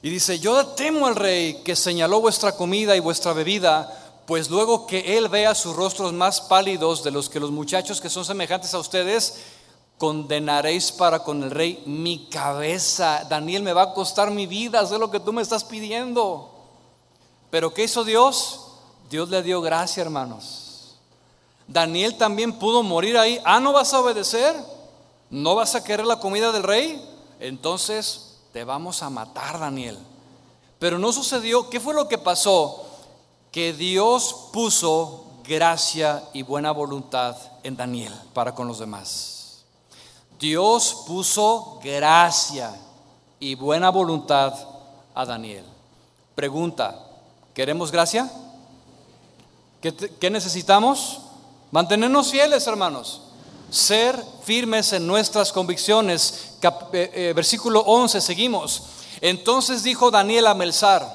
[0.03, 4.87] Y dice, yo temo al rey que señaló vuestra comida y vuestra bebida, pues luego
[4.87, 8.73] que él vea sus rostros más pálidos de los que los muchachos que son semejantes
[8.73, 9.35] a ustedes,
[9.99, 13.27] condenaréis para con el rey mi cabeza.
[13.29, 16.51] Daniel, me va a costar mi vida hacer lo que tú me estás pidiendo.
[17.51, 18.69] Pero ¿qué hizo Dios?
[19.11, 20.70] Dios le dio gracia, hermanos.
[21.71, 23.41] Daniel también pudo morir ahí.
[23.45, 24.57] Ah, ¿no vas a obedecer?
[25.31, 27.01] ¿No vas a querer la comida del rey?
[27.39, 29.97] Entonces te vamos a matar, Daniel.
[30.81, 31.71] Pero no sucedió.
[31.71, 32.85] ¿Qué fue lo que pasó?
[33.53, 39.63] Que Dios puso gracia y buena voluntad en Daniel para con los demás.
[40.41, 42.75] Dios puso gracia
[43.39, 44.55] y buena voluntad
[45.15, 45.65] a Daniel.
[46.35, 46.99] Pregunta,
[47.55, 48.29] ¿queremos gracia?
[49.81, 51.21] ¿Qué, necesitamos?
[51.71, 53.23] Mantenernos fieles, hermanos.
[53.71, 56.57] Ser firmes en nuestras convicciones.
[56.63, 58.83] Eh, eh, versículo 11, seguimos.
[59.21, 61.07] Entonces dijo Daniel a Melzar,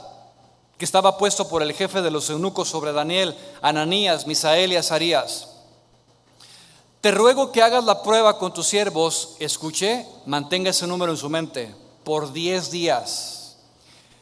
[0.78, 5.49] que estaba puesto por el jefe de los eunucos sobre Daniel, Ananías, Misael y Azarías.
[7.01, 11.30] Te ruego que hagas la prueba con tus siervos, escuché, mantenga ese número en su
[11.30, 13.58] mente, por diez días.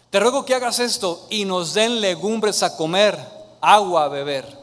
[0.10, 3.18] Te ruego que hagas esto y nos den legumbres a comer,
[3.62, 4.63] agua a beber.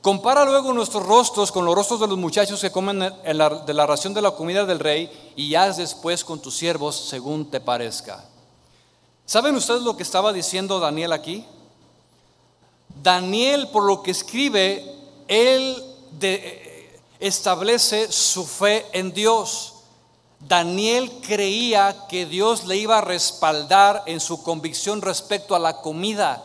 [0.00, 4.14] Compara luego nuestros rostros con los rostros de los muchachos que comen de la ración
[4.14, 8.24] de la comida del rey y haz después con tus siervos según te parezca.
[9.26, 11.44] ¿Saben ustedes lo que estaba diciendo Daniel aquí?
[13.02, 14.84] Daniel, por lo que escribe,
[15.28, 19.74] él de, establece su fe en Dios.
[20.40, 26.42] Daniel creía que Dios le iba a respaldar en su convicción respecto a la comida.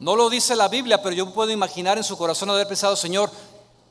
[0.00, 3.30] No lo dice la Biblia, pero yo puedo imaginar en su corazón haber pensado, Señor,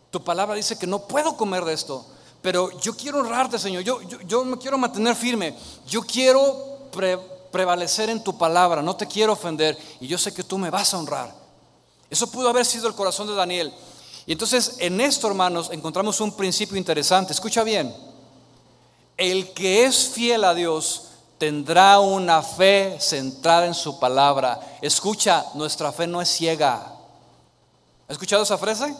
[0.09, 2.03] tu palabra dice que no puedo comer de esto,
[2.41, 5.55] pero yo quiero honrarte, Señor, yo, yo, me quiero mantener firme,
[5.87, 6.89] yo quiero
[7.51, 10.95] prevalecer en tu palabra, no te quiero ofender y yo sé que tú me vas
[10.95, 11.31] a honrar.
[12.09, 13.71] Eso pudo haber sido el corazón de Daniel.
[14.25, 17.33] Y entonces en esto, hermanos, encontramos un principio interesante.
[17.33, 17.95] Escucha bien.
[19.15, 21.08] El que es fiel a Dios
[21.39, 24.59] tendrá una fe centrada en su palabra.
[24.81, 26.93] Escucha, nuestra fe no es ciega.
[28.07, 28.93] ¿Ha escuchado esa frase?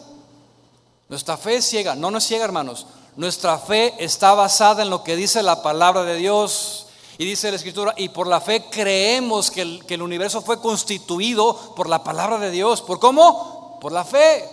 [1.08, 1.94] Nuestra fe es ciega.
[1.94, 2.86] No, no es ciega, hermanos.
[3.14, 6.86] Nuestra fe está basada en lo que dice la palabra de Dios.
[7.18, 10.58] Y dice la escritura, y por la fe creemos que el, que el universo fue
[10.58, 12.80] constituido por la palabra de Dios.
[12.80, 13.78] ¿Por cómo?
[13.82, 14.48] Por la fe.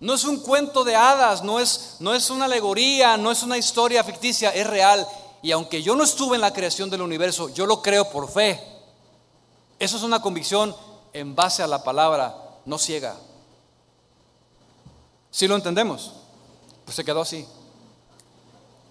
[0.00, 3.56] No es un cuento de hadas, no es, no es una alegoría, no es una
[3.56, 5.06] historia ficticia, es real.
[5.44, 8.58] Y aunque yo no estuve en la creación del universo, yo lo creo por fe.
[9.78, 10.74] Eso es una convicción
[11.12, 12.34] en base a la palabra,
[12.64, 13.14] no ciega.
[15.30, 16.12] Si lo entendemos,
[16.86, 17.46] pues se quedó así.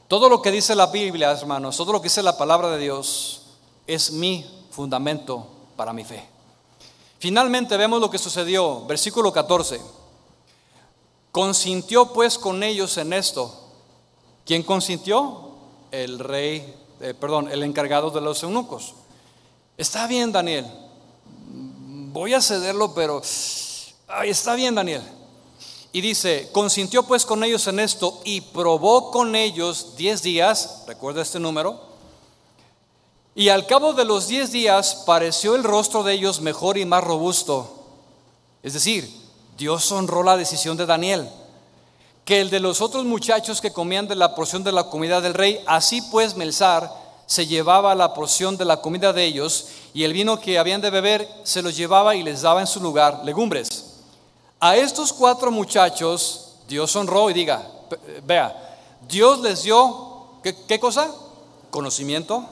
[0.07, 3.45] Todo lo que dice la Biblia, hermanos, todo lo que dice la palabra de Dios
[3.87, 6.23] es mi fundamento para mi fe.
[7.17, 9.81] Finalmente vemos lo que sucedió, versículo 14.
[11.31, 13.71] Consintió pues con ellos en esto.
[14.45, 15.52] ¿Quién consintió?
[15.93, 18.95] El rey, eh, perdón, el encargado de los eunucos.
[19.77, 20.65] Está bien, Daniel.
[22.11, 23.21] Voy a cederlo, pero
[24.23, 25.03] está bien, Daniel.
[25.91, 31.21] Y dice, consintió pues con ellos en esto y probó con ellos diez días, recuerda
[31.21, 31.79] este número,
[33.35, 37.03] y al cabo de los diez días pareció el rostro de ellos mejor y más
[37.03, 37.85] robusto.
[38.63, 39.07] Es decir,
[39.59, 41.29] Dios honró la decisión de Daniel,
[42.25, 45.33] que el de los otros muchachos que comían de la porción de la comida del
[45.33, 46.89] rey, así pues Melzar
[47.25, 50.89] se llevaba la porción de la comida de ellos y el vino que habían de
[50.89, 53.95] beber se los llevaba y les daba en su lugar legumbres.
[54.59, 57.67] A estos cuatro muchachos Dios honró y diga,
[58.25, 61.11] vea, Dios les dio, ¿qué, qué cosa?
[61.71, 62.45] Conocimiento,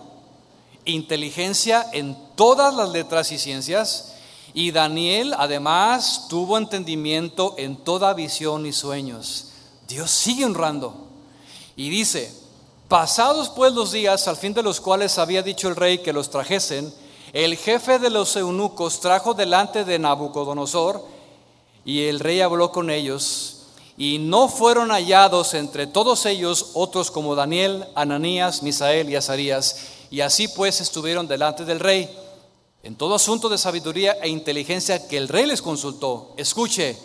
[0.85, 4.15] inteligencia en todas las letras y ciencias,
[4.53, 9.50] y Daniel además tuvo entendimiento en toda visión y sueños.
[9.91, 10.93] Dios sigue honrando.
[11.75, 12.33] Y dice,
[12.87, 16.29] pasados pues los días al fin de los cuales había dicho el rey que los
[16.29, 16.93] trajesen,
[17.33, 21.05] el jefe de los eunucos trajo delante de Nabucodonosor
[21.85, 23.57] y el rey habló con ellos
[23.97, 29.77] y no fueron hallados entre todos ellos otros como Daniel, Ananías, Misael y Azarías.
[30.09, 32.09] Y así pues estuvieron delante del rey
[32.83, 36.33] en todo asunto de sabiduría e inteligencia que el rey les consultó.
[36.35, 36.97] Escuche,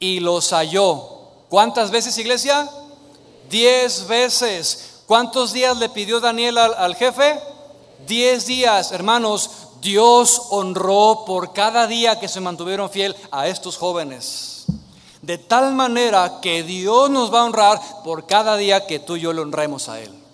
[0.00, 1.17] y los halló.
[1.48, 2.68] ¿Cuántas veces, iglesia?
[3.48, 5.02] Diez veces.
[5.06, 7.40] ¿Cuántos días le pidió Daniel al, al jefe?
[8.06, 8.92] Diez días.
[8.92, 14.64] Hermanos, Dios honró por cada día que se mantuvieron fiel a estos jóvenes.
[15.22, 19.20] De tal manera que Dios nos va a honrar por cada día que tú y
[19.20, 20.27] yo le honremos a Él.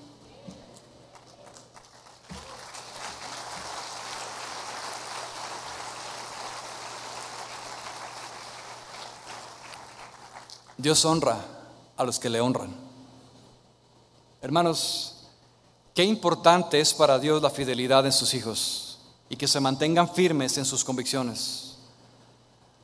[10.85, 11.39] Dios honra
[11.97, 12.73] a los que le honran.
[14.41, 15.17] Hermanos,
[15.95, 20.59] qué importante es para Dios la fidelidad en sus hijos y que se mantengan firmes
[20.59, 21.79] en sus convicciones.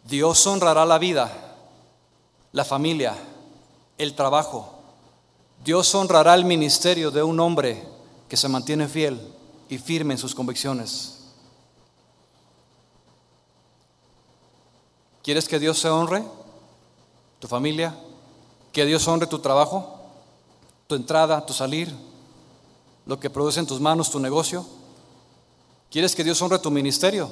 [0.04, 1.30] Dios honrará la vida
[2.52, 3.14] la familia,
[3.98, 4.74] el trabajo.
[5.64, 7.86] Dios honrará el ministerio de un hombre
[8.28, 9.20] que se mantiene fiel
[9.68, 11.18] y firme en sus convicciones.
[15.22, 16.24] ¿Quieres que Dios se honre?
[17.40, 17.96] ¿Tu familia?
[18.72, 19.98] ¿Que Dios honre tu trabajo?
[20.86, 21.92] ¿Tu entrada, tu salir?
[23.06, 24.64] ¿Lo que produce en tus manos tu negocio?
[25.90, 27.28] ¿Quieres que Dios honre tu ministerio?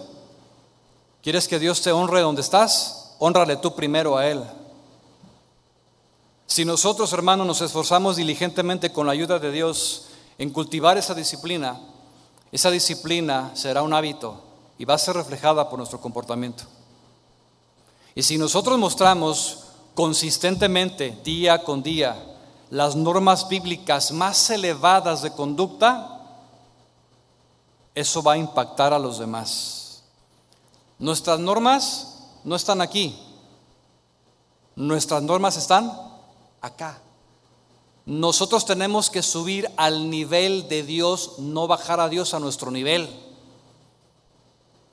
[1.23, 3.15] ¿Quieres que Dios te honre donde estás?
[3.19, 4.43] Honrale tú primero a Él.
[6.47, 10.07] Si nosotros, hermanos, nos esforzamos diligentemente con la ayuda de Dios
[10.39, 11.79] en cultivar esa disciplina,
[12.51, 14.41] esa disciplina será un hábito
[14.79, 16.65] y va a ser reflejada por nuestro comportamiento.
[18.15, 19.68] Y si nosotros mostramos
[19.99, 22.16] consistentemente, día con día,
[22.70, 26.22] las normas bíblicas más elevadas de conducta,
[27.96, 30.05] eso va a impactar a los demás.
[31.01, 33.18] Nuestras normas no están aquí.
[34.76, 35.92] Nuestras normas están
[36.61, 37.01] acá.
[38.07, 43.11] Nosotros tenemos que subir al nivel de Dios, no bajar a Dios a nuestro nivel.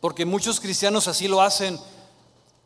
[0.01, 1.79] Porque muchos cristianos así lo hacen.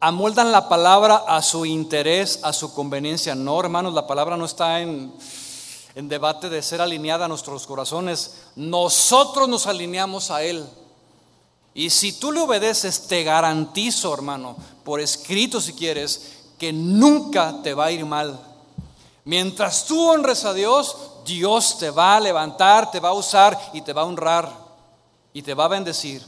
[0.02, 3.36] Amoldan la palabra a su interés, a su conveniencia.
[3.36, 5.14] No, hermanos, la palabra no está en,
[5.94, 8.44] en debate de ser alineada a nuestros corazones.
[8.56, 10.66] Nosotros nos alineamos a Él.
[11.74, 17.74] Y si tú le obedeces, te garantizo, hermano, por escrito si quieres, que nunca te
[17.74, 18.40] va a ir mal.
[19.26, 20.96] Mientras tú honres a Dios,
[21.26, 24.52] Dios te va a levantar, te va a usar y te va a honrar
[25.34, 26.26] y te va a bendecir.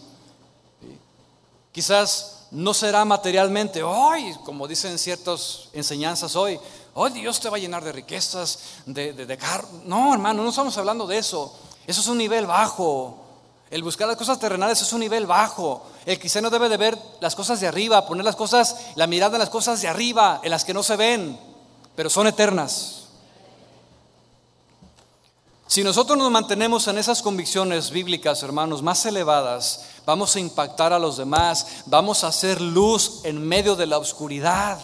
[1.72, 6.60] Quizás no será materialmente, hoy, como dicen ciertas enseñanzas hoy,
[6.94, 9.38] hoy Dios te va a llenar de riquezas, de, de,
[9.86, 11.54] No, hermano, no estamos hablando de eso.
[11.88, 13.18] Eso es un nivel bajo.
[13.70, 15.84] El buscar las cosas terrenales es un nivel bajo.
[16.06, 19.40] El cristiano debe de ver las cosas de arriba, poner las cosas, la mirada en
[19.40, 21.52] las cosas de arriba, en las que no se ven
[21.96, 22.98] pero son eternas.
[25.68, 31.00] Si nosotros nos mantenemos en esas convicciones bíblicas, hermanos, más elevadas, vamos a impactar a
[31.00, 34.80] los demás, vamos a hacer luz en medio de la oscuridad.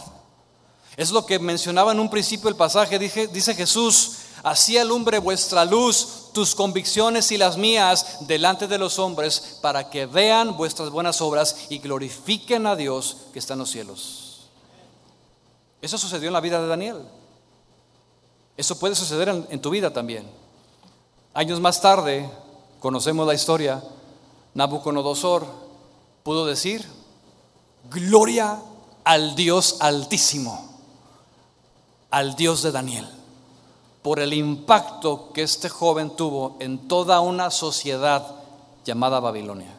[0.96, 4.12] Es lo que mencionaba en un principio el pasaje, dice Jesús,
[4.42, 10.06] así alumbre vuestra luz, tus convicciones y las mías delante de los hombres, para que
[10.06, 14.48] vean vuestras buenas obras y glorifiquen a Dios que está en los cielos.
[15.80, 17.02] Eso sucedió en la vida de Daniel.
[18.56, 20.28] Eso puede suceder en, tu vida también.
[21.32, 22.28] Años más tarde,
[22.80, 23.82] conocemos la historia,
[24.54, 25.46] Nabucodonosor
[26.22, 26.84] pudo decir,
[27.90, 28.60] gloria
[29.04, 30.68] al Dios altísimo,
[32.10, 33.08] al Dios de Daniel,
[34.02, 38.36] por el impacto que este joven tuvo en toda una sociedad
[38.84, 39.74] llamada Babilonia.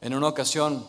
[0.00, 0.86] En una ocasión,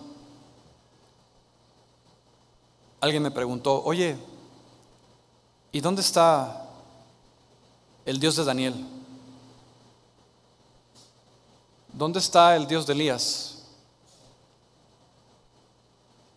[3.00, 4.18] alguien me preguntó, oye,
[5.72, 6.68] ¿y dónde está
[8.06, 8.86] el Dios de Daniel?
[11.98, 13.64] ¿Dónde está el Dios de Elías?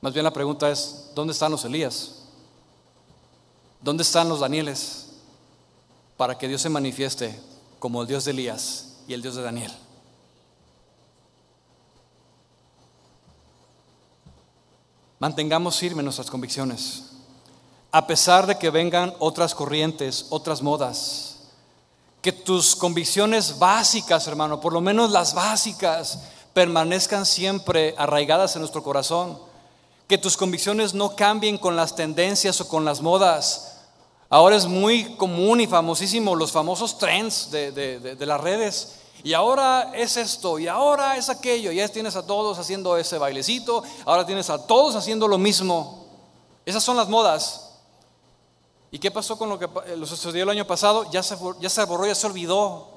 [0.01, 2.23] Más bien la pregunta es, ¿dónde están los Elías?
[3.81, 5.09] ¿Dónde están los Danieles?
[6.17, 7.39] Para que Dios se manifieste
[7.81, 9.73] como el Dios de Elías y el Dios de Daniel.
[15.19, 17.11] Mantengamos firmes nuestras convicciones.
[17.91, 21.28] A pesar de que vengan otras corrientes, otras modas.
[22.29, 26.19] Que tus convicciones básicas, hermano, por lo menos las básicas,
[26.53, 29.39] permanezcan siempre arraigadas en nuestro corazón.
[30.07, 33.79] Que tus convicciones no cambien con las tendencias o con las modas.
[34.29, 38.97] Ahora es muy común y famosísimo los famosos trends de, de, las redes.
[39.25, 41.73] Y ahora es esto, y ahora es aquello.
[41.73, 46.05] Ya tienes a todos haciendo ese bailecito, ahora tienes a todos haciendo lo mismo.
[46.67, 47.68] Esas son las modas.
[48.91, 51.11] ¿Y qué pasó con lo que eh, sucedió el año pasado?
[51.11, 52.89] Ya se, borró, ya se olvidó.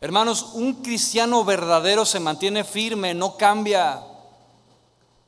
[0.00, 4.02] Hermanos, un cristiano verdadero se mantiene firme, no cambia.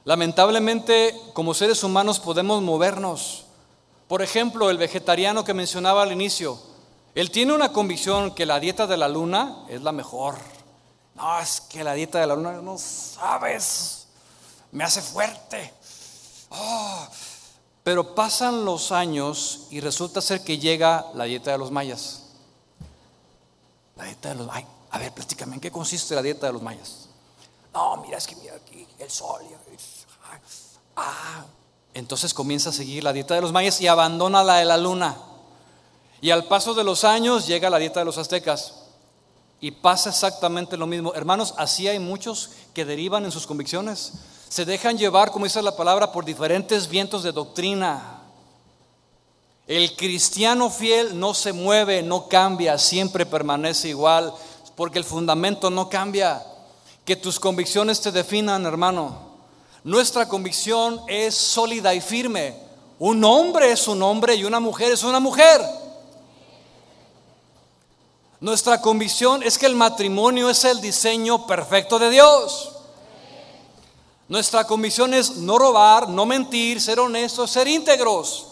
[0.05, 3.47] Lamentablemente, como seres humanos podemos movernos.
[4.07, 6.59] Por ejemplo, el vegetariano que mencionaba al inicio,
[7.15, 10.37] él tiene una convicción que la dieta de la luna es la mejor.
[11.17, 14.07] No, es que la dieta de la luna, no sabes,
[14.71, 15.75] me hace fuerte.
[16.51, 17.07] Oh,
[17.91, 22.23] pero pasan los años y resulta ser que llega la dieta de los mayas.
[23.97, 24.71] La dieta de los mayas.
[24.93, 27.09] A ver, platícame, ¿en qué consiste la dieta de los mayas?
[27.75, 29.43] No, mira, es que mira aquí, el sol.
[30.95, 31.45] Ah,
[31.93, 35.17] entonces comienza a seguir la dieta de los mayas y abandona la de la luna.
[36.21, 38.85] Y al paso de los años llega la dieta de los aztecas.
[39.61, 41.13] Y pasa exactamente lo mismo.
[41.13, 44.13] Hermanos, así hay muchos que derivan en sus convicciones.
[44.51, 48.19] Se dejan llevar, como dice la palabra, por diferentes vientos de doctrina.
[49.69, 54.35] El cristiano fiel no se mueve, no cambia, siempre permanece igual,
[54.75, 56.45] porque el fundamento no cambia.
[57.05, 59.31] Que tus convicciones te definan, hermano.
[59.85, 62.57] Nuestra convicción es sólida y firme.
[62.99, 65.61] Un hombre es un hombre y una mujer es una mujer.
[68.41, 72.80] Nuestra convicción es que el matrimonio es el diseño perfecto de Dios.
[74.31, 78.47] Nuestra convicción es no robar, no mentir, ser honestos, ser íntegros.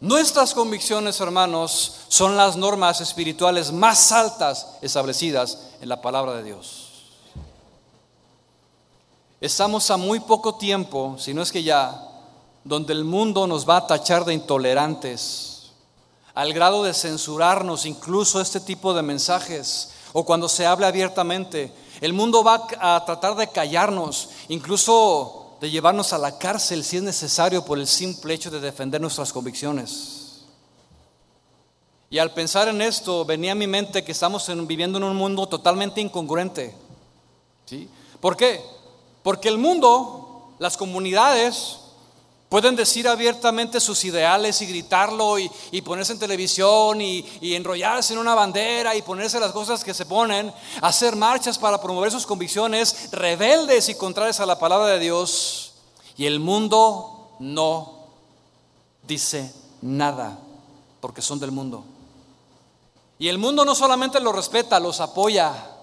[0.00, 7.12] Nuestras convicciones, hermanos, son las normas espirituales más altas establecidas en la palabra de Dios.
[9.42, 12.10] Estamos a muy poco tiempo, si no es que ya,
[12.64, 15.64] donde el mundo nos va a tachar de intolerantes,
[16.32, 21.83] al grado de censurarnos incluso este tipo de mensajes, o cuando se habla abiertamente.
[22.00, 27.02] El mundo va a tratar de callarnos, incluso de llevarnos a la cárcel si es
[27.02, 30.44] necesario por el simple hecho de defender nuestras convicciones.
[32.10, 35.48] Y al pensar en esto, venía a mi mente que estamos viviendo en un mundo
[35.48, 36.74] totalmente incongruente.
[37.64, 37.88] ¿Sí?
[38.20, 38.60] ¿Por qué?
[39.22, 41.78] Porque el mundo, las comunidades,
[42.54, 45.50] pueden decir abiertamente sus ideales y gritarlo y,
[45.84, 50.06] ponerse en televisión y, y, enrollarse en una bandera y ponerse las cosas que se
[50.06, 55.72] ponen, hacer marchas para promover sus convicciones rebeldes y contrarias a la palabra de Dios.
[56.16, 58.06] Y el mundo no
[59.02, 59.52] dice
[59.82, 60.38] nada
[61.00, 61.84] porque son del mundo.
[63.18, 65.73] Y el mundo no solamente los respeta, los apoya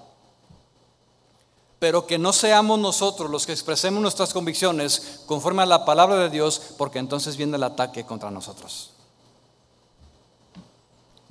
[1.82, 6.30] pero que no seamos nosotros los que expresemos nuestras convicciones conforme a la palabra de
[6.30, 8.92] Dios, porque entonces viene el ataque contra nosotros.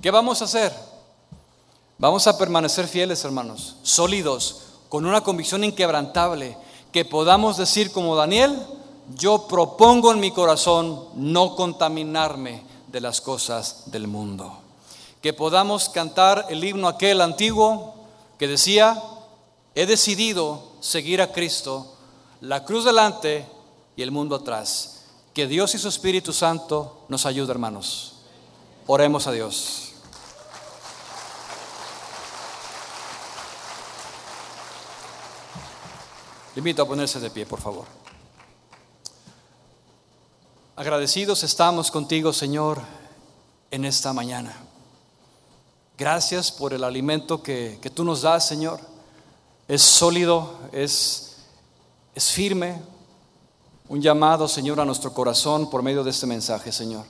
[0.01, 0.75] ¿Qué vamos a hacer?
[1.97, 6.57] Vamos a permanecer fieles, hermanos, sólidos, con una convicción inquebrantable,
[6.91, 8.61] que podamos decir como Daniel,
[9.15, 14.57] yo propongo en mi corazón no contaminarme de las cosas del mundo.
[15.21, 17.95] Que podamos cantar el himno aquel antiguo
[18.37, 19.01] que decía,
[19.73, 21.95] He decidido seguir a Cristo,
[22.41, 23.47] la cruz delante
[23.95, 25.05] y el mundo atrás.
[25.33, 28.15] Que Dios y su Espíritu Santo nos ayude, hermanos.
[28.85, 29.93] Oremos a Dios.
[36.53, 37.85] Le invito a ponerse de pie, por favor.
[40.75, 42.81] Agradecidos estamos contigo, Señor,
[43.69, 44.53] en esta mañana.
[45.97, 48.90] Gracias por el alimento que, que tú nos das, Señor
[49.71, 51.37] es sólido, es,
[52.13, 52.81] es firme.
[53.87, 57.05] Un llamado, Señor, a nuestro corazón por medio de este mensaje, Señor.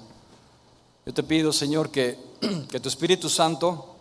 [1.04, 2.20] Yo te pido, Señor, que,
[2.70, 3.96] que tu Espíritu Santo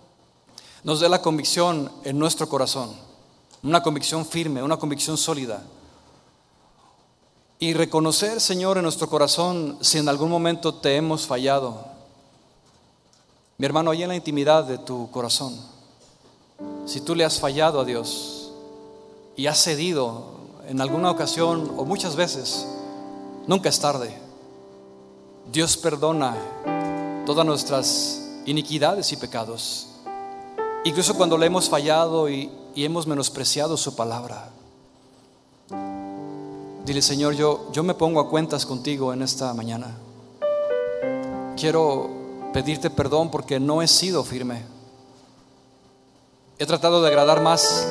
[0.84, 2.94] nos dé la convicción en nuestro corazón,
[3.62, 5.62] una convicción firme, una convicción sólida.
[7.58, 11.82] Y reconocer, Señor, en nuestro corazón si en algún momento te hemos fallado.
[13.56, 15.58] Mi hermano, ahí en la intimidad de tu corazón,
[16.84, 18.39] si tú le has fallado a Dios,
[19.40, 20.24] y has cedido
[20.68, 22.66] en alguna ocasión o muchas veces,
[23.46, 24.14] nunca es tarde.
[25.50, 26.36] Dios perdona
[27.24, 29.88] todas nuestras iniquidades y pecados,
[30.84, 34.50] incluso cuando le hemos fallado y, hemos menospreciado su palabra.
[36.84, 39.96] Dile, Señor, yo, yo me pongo a cuentas contigo en esta mañana.
[41.56, 42.10] Quiero
[42.52, 44.64] pedirte perdón porque no he sido firme.
[46.58, 47.86] He tratado de agradar más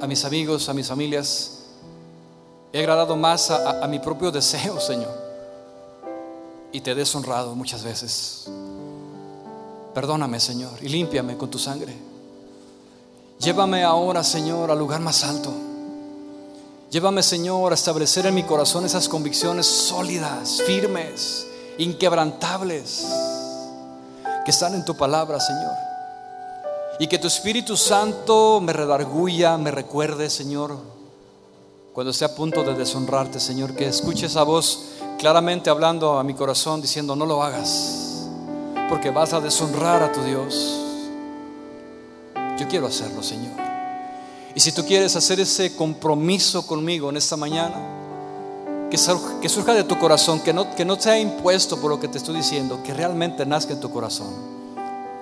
[0.00, 1.60] a mis amigos, a mis familias.
[2.72, 5.22] He agradado más a, mi propio deseo, Señor.
[6.72, 8.48] y te he deshonrado muchas veces.
[9.94, 11.94] Perdóname, Señor, y límpiame con tu sangre.
[13.38, 15.52] Llévame ahora, Señor, al lugar más alto.
[16.90, 21.46] Llévame, Señor, a establecer en mi corazón esas convicciones sólidas, firmes,
[21.78, 23.06] inquebrantables,
[24.44, 25.93] que están en tu palabra, Señor.
[26.98, 30.76] Y que tu Espíritu Santo me redarguya, me recuerde, Señor,
[31.92, 34.80] cuando esté a punto de deshonrarte, Señor, que escuche esa voz
[35.18, 38.26] claramente hablando a mi corazón, diciendo, no lo hagas,
[38.88, 40.80] porque vas a deshonrar a tu Dios.
[42.58, 43.52] Yo quiero hacerlo, Señor.
[44.54, 47.74] Y si tú quieres hacer ese compromiso conmigo en esta mañana,
[48.90, 52.18] que, surja de tu corazón, que no, que no sea impuesto por lo que te
[52.18, 54.28] estoy diciendo, que realmente nazca en tu corazón.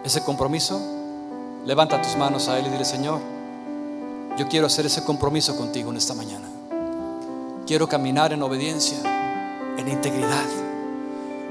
[0.04, 0.78] Ese compromiso,
[1.64, 3.20] levanta tus manos a Él y dile, Señor,
[4.36, 6.48] yo quiero hacer ese compromiso contigo en esta mañana.
[7.66, 8.98] Quiero caminar en obediencia,
[9.76, 10.46] en integridad.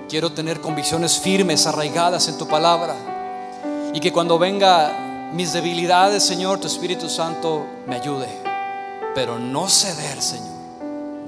[0.09, 2.95] Quiero tener convicciones firmes, arraigadas en tu palabra.
[3.93, 8.27] Y que cuando venga mis debilidades, Señor, tu Espíritu Santo me ayude.
[9.15, 10.59] Pero no ceder, Señor.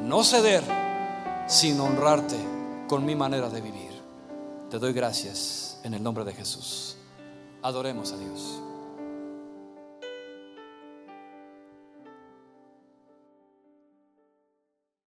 [0.02, 0.64] No ceder
[1.48, 2.38] sin honrarte
[2.88, 4.02] con mi manera de vivir.
[4.70, 6.98] Te doy gracias en el nombre de Jesús.
[7.62, 8.63] Adoremos a Dios.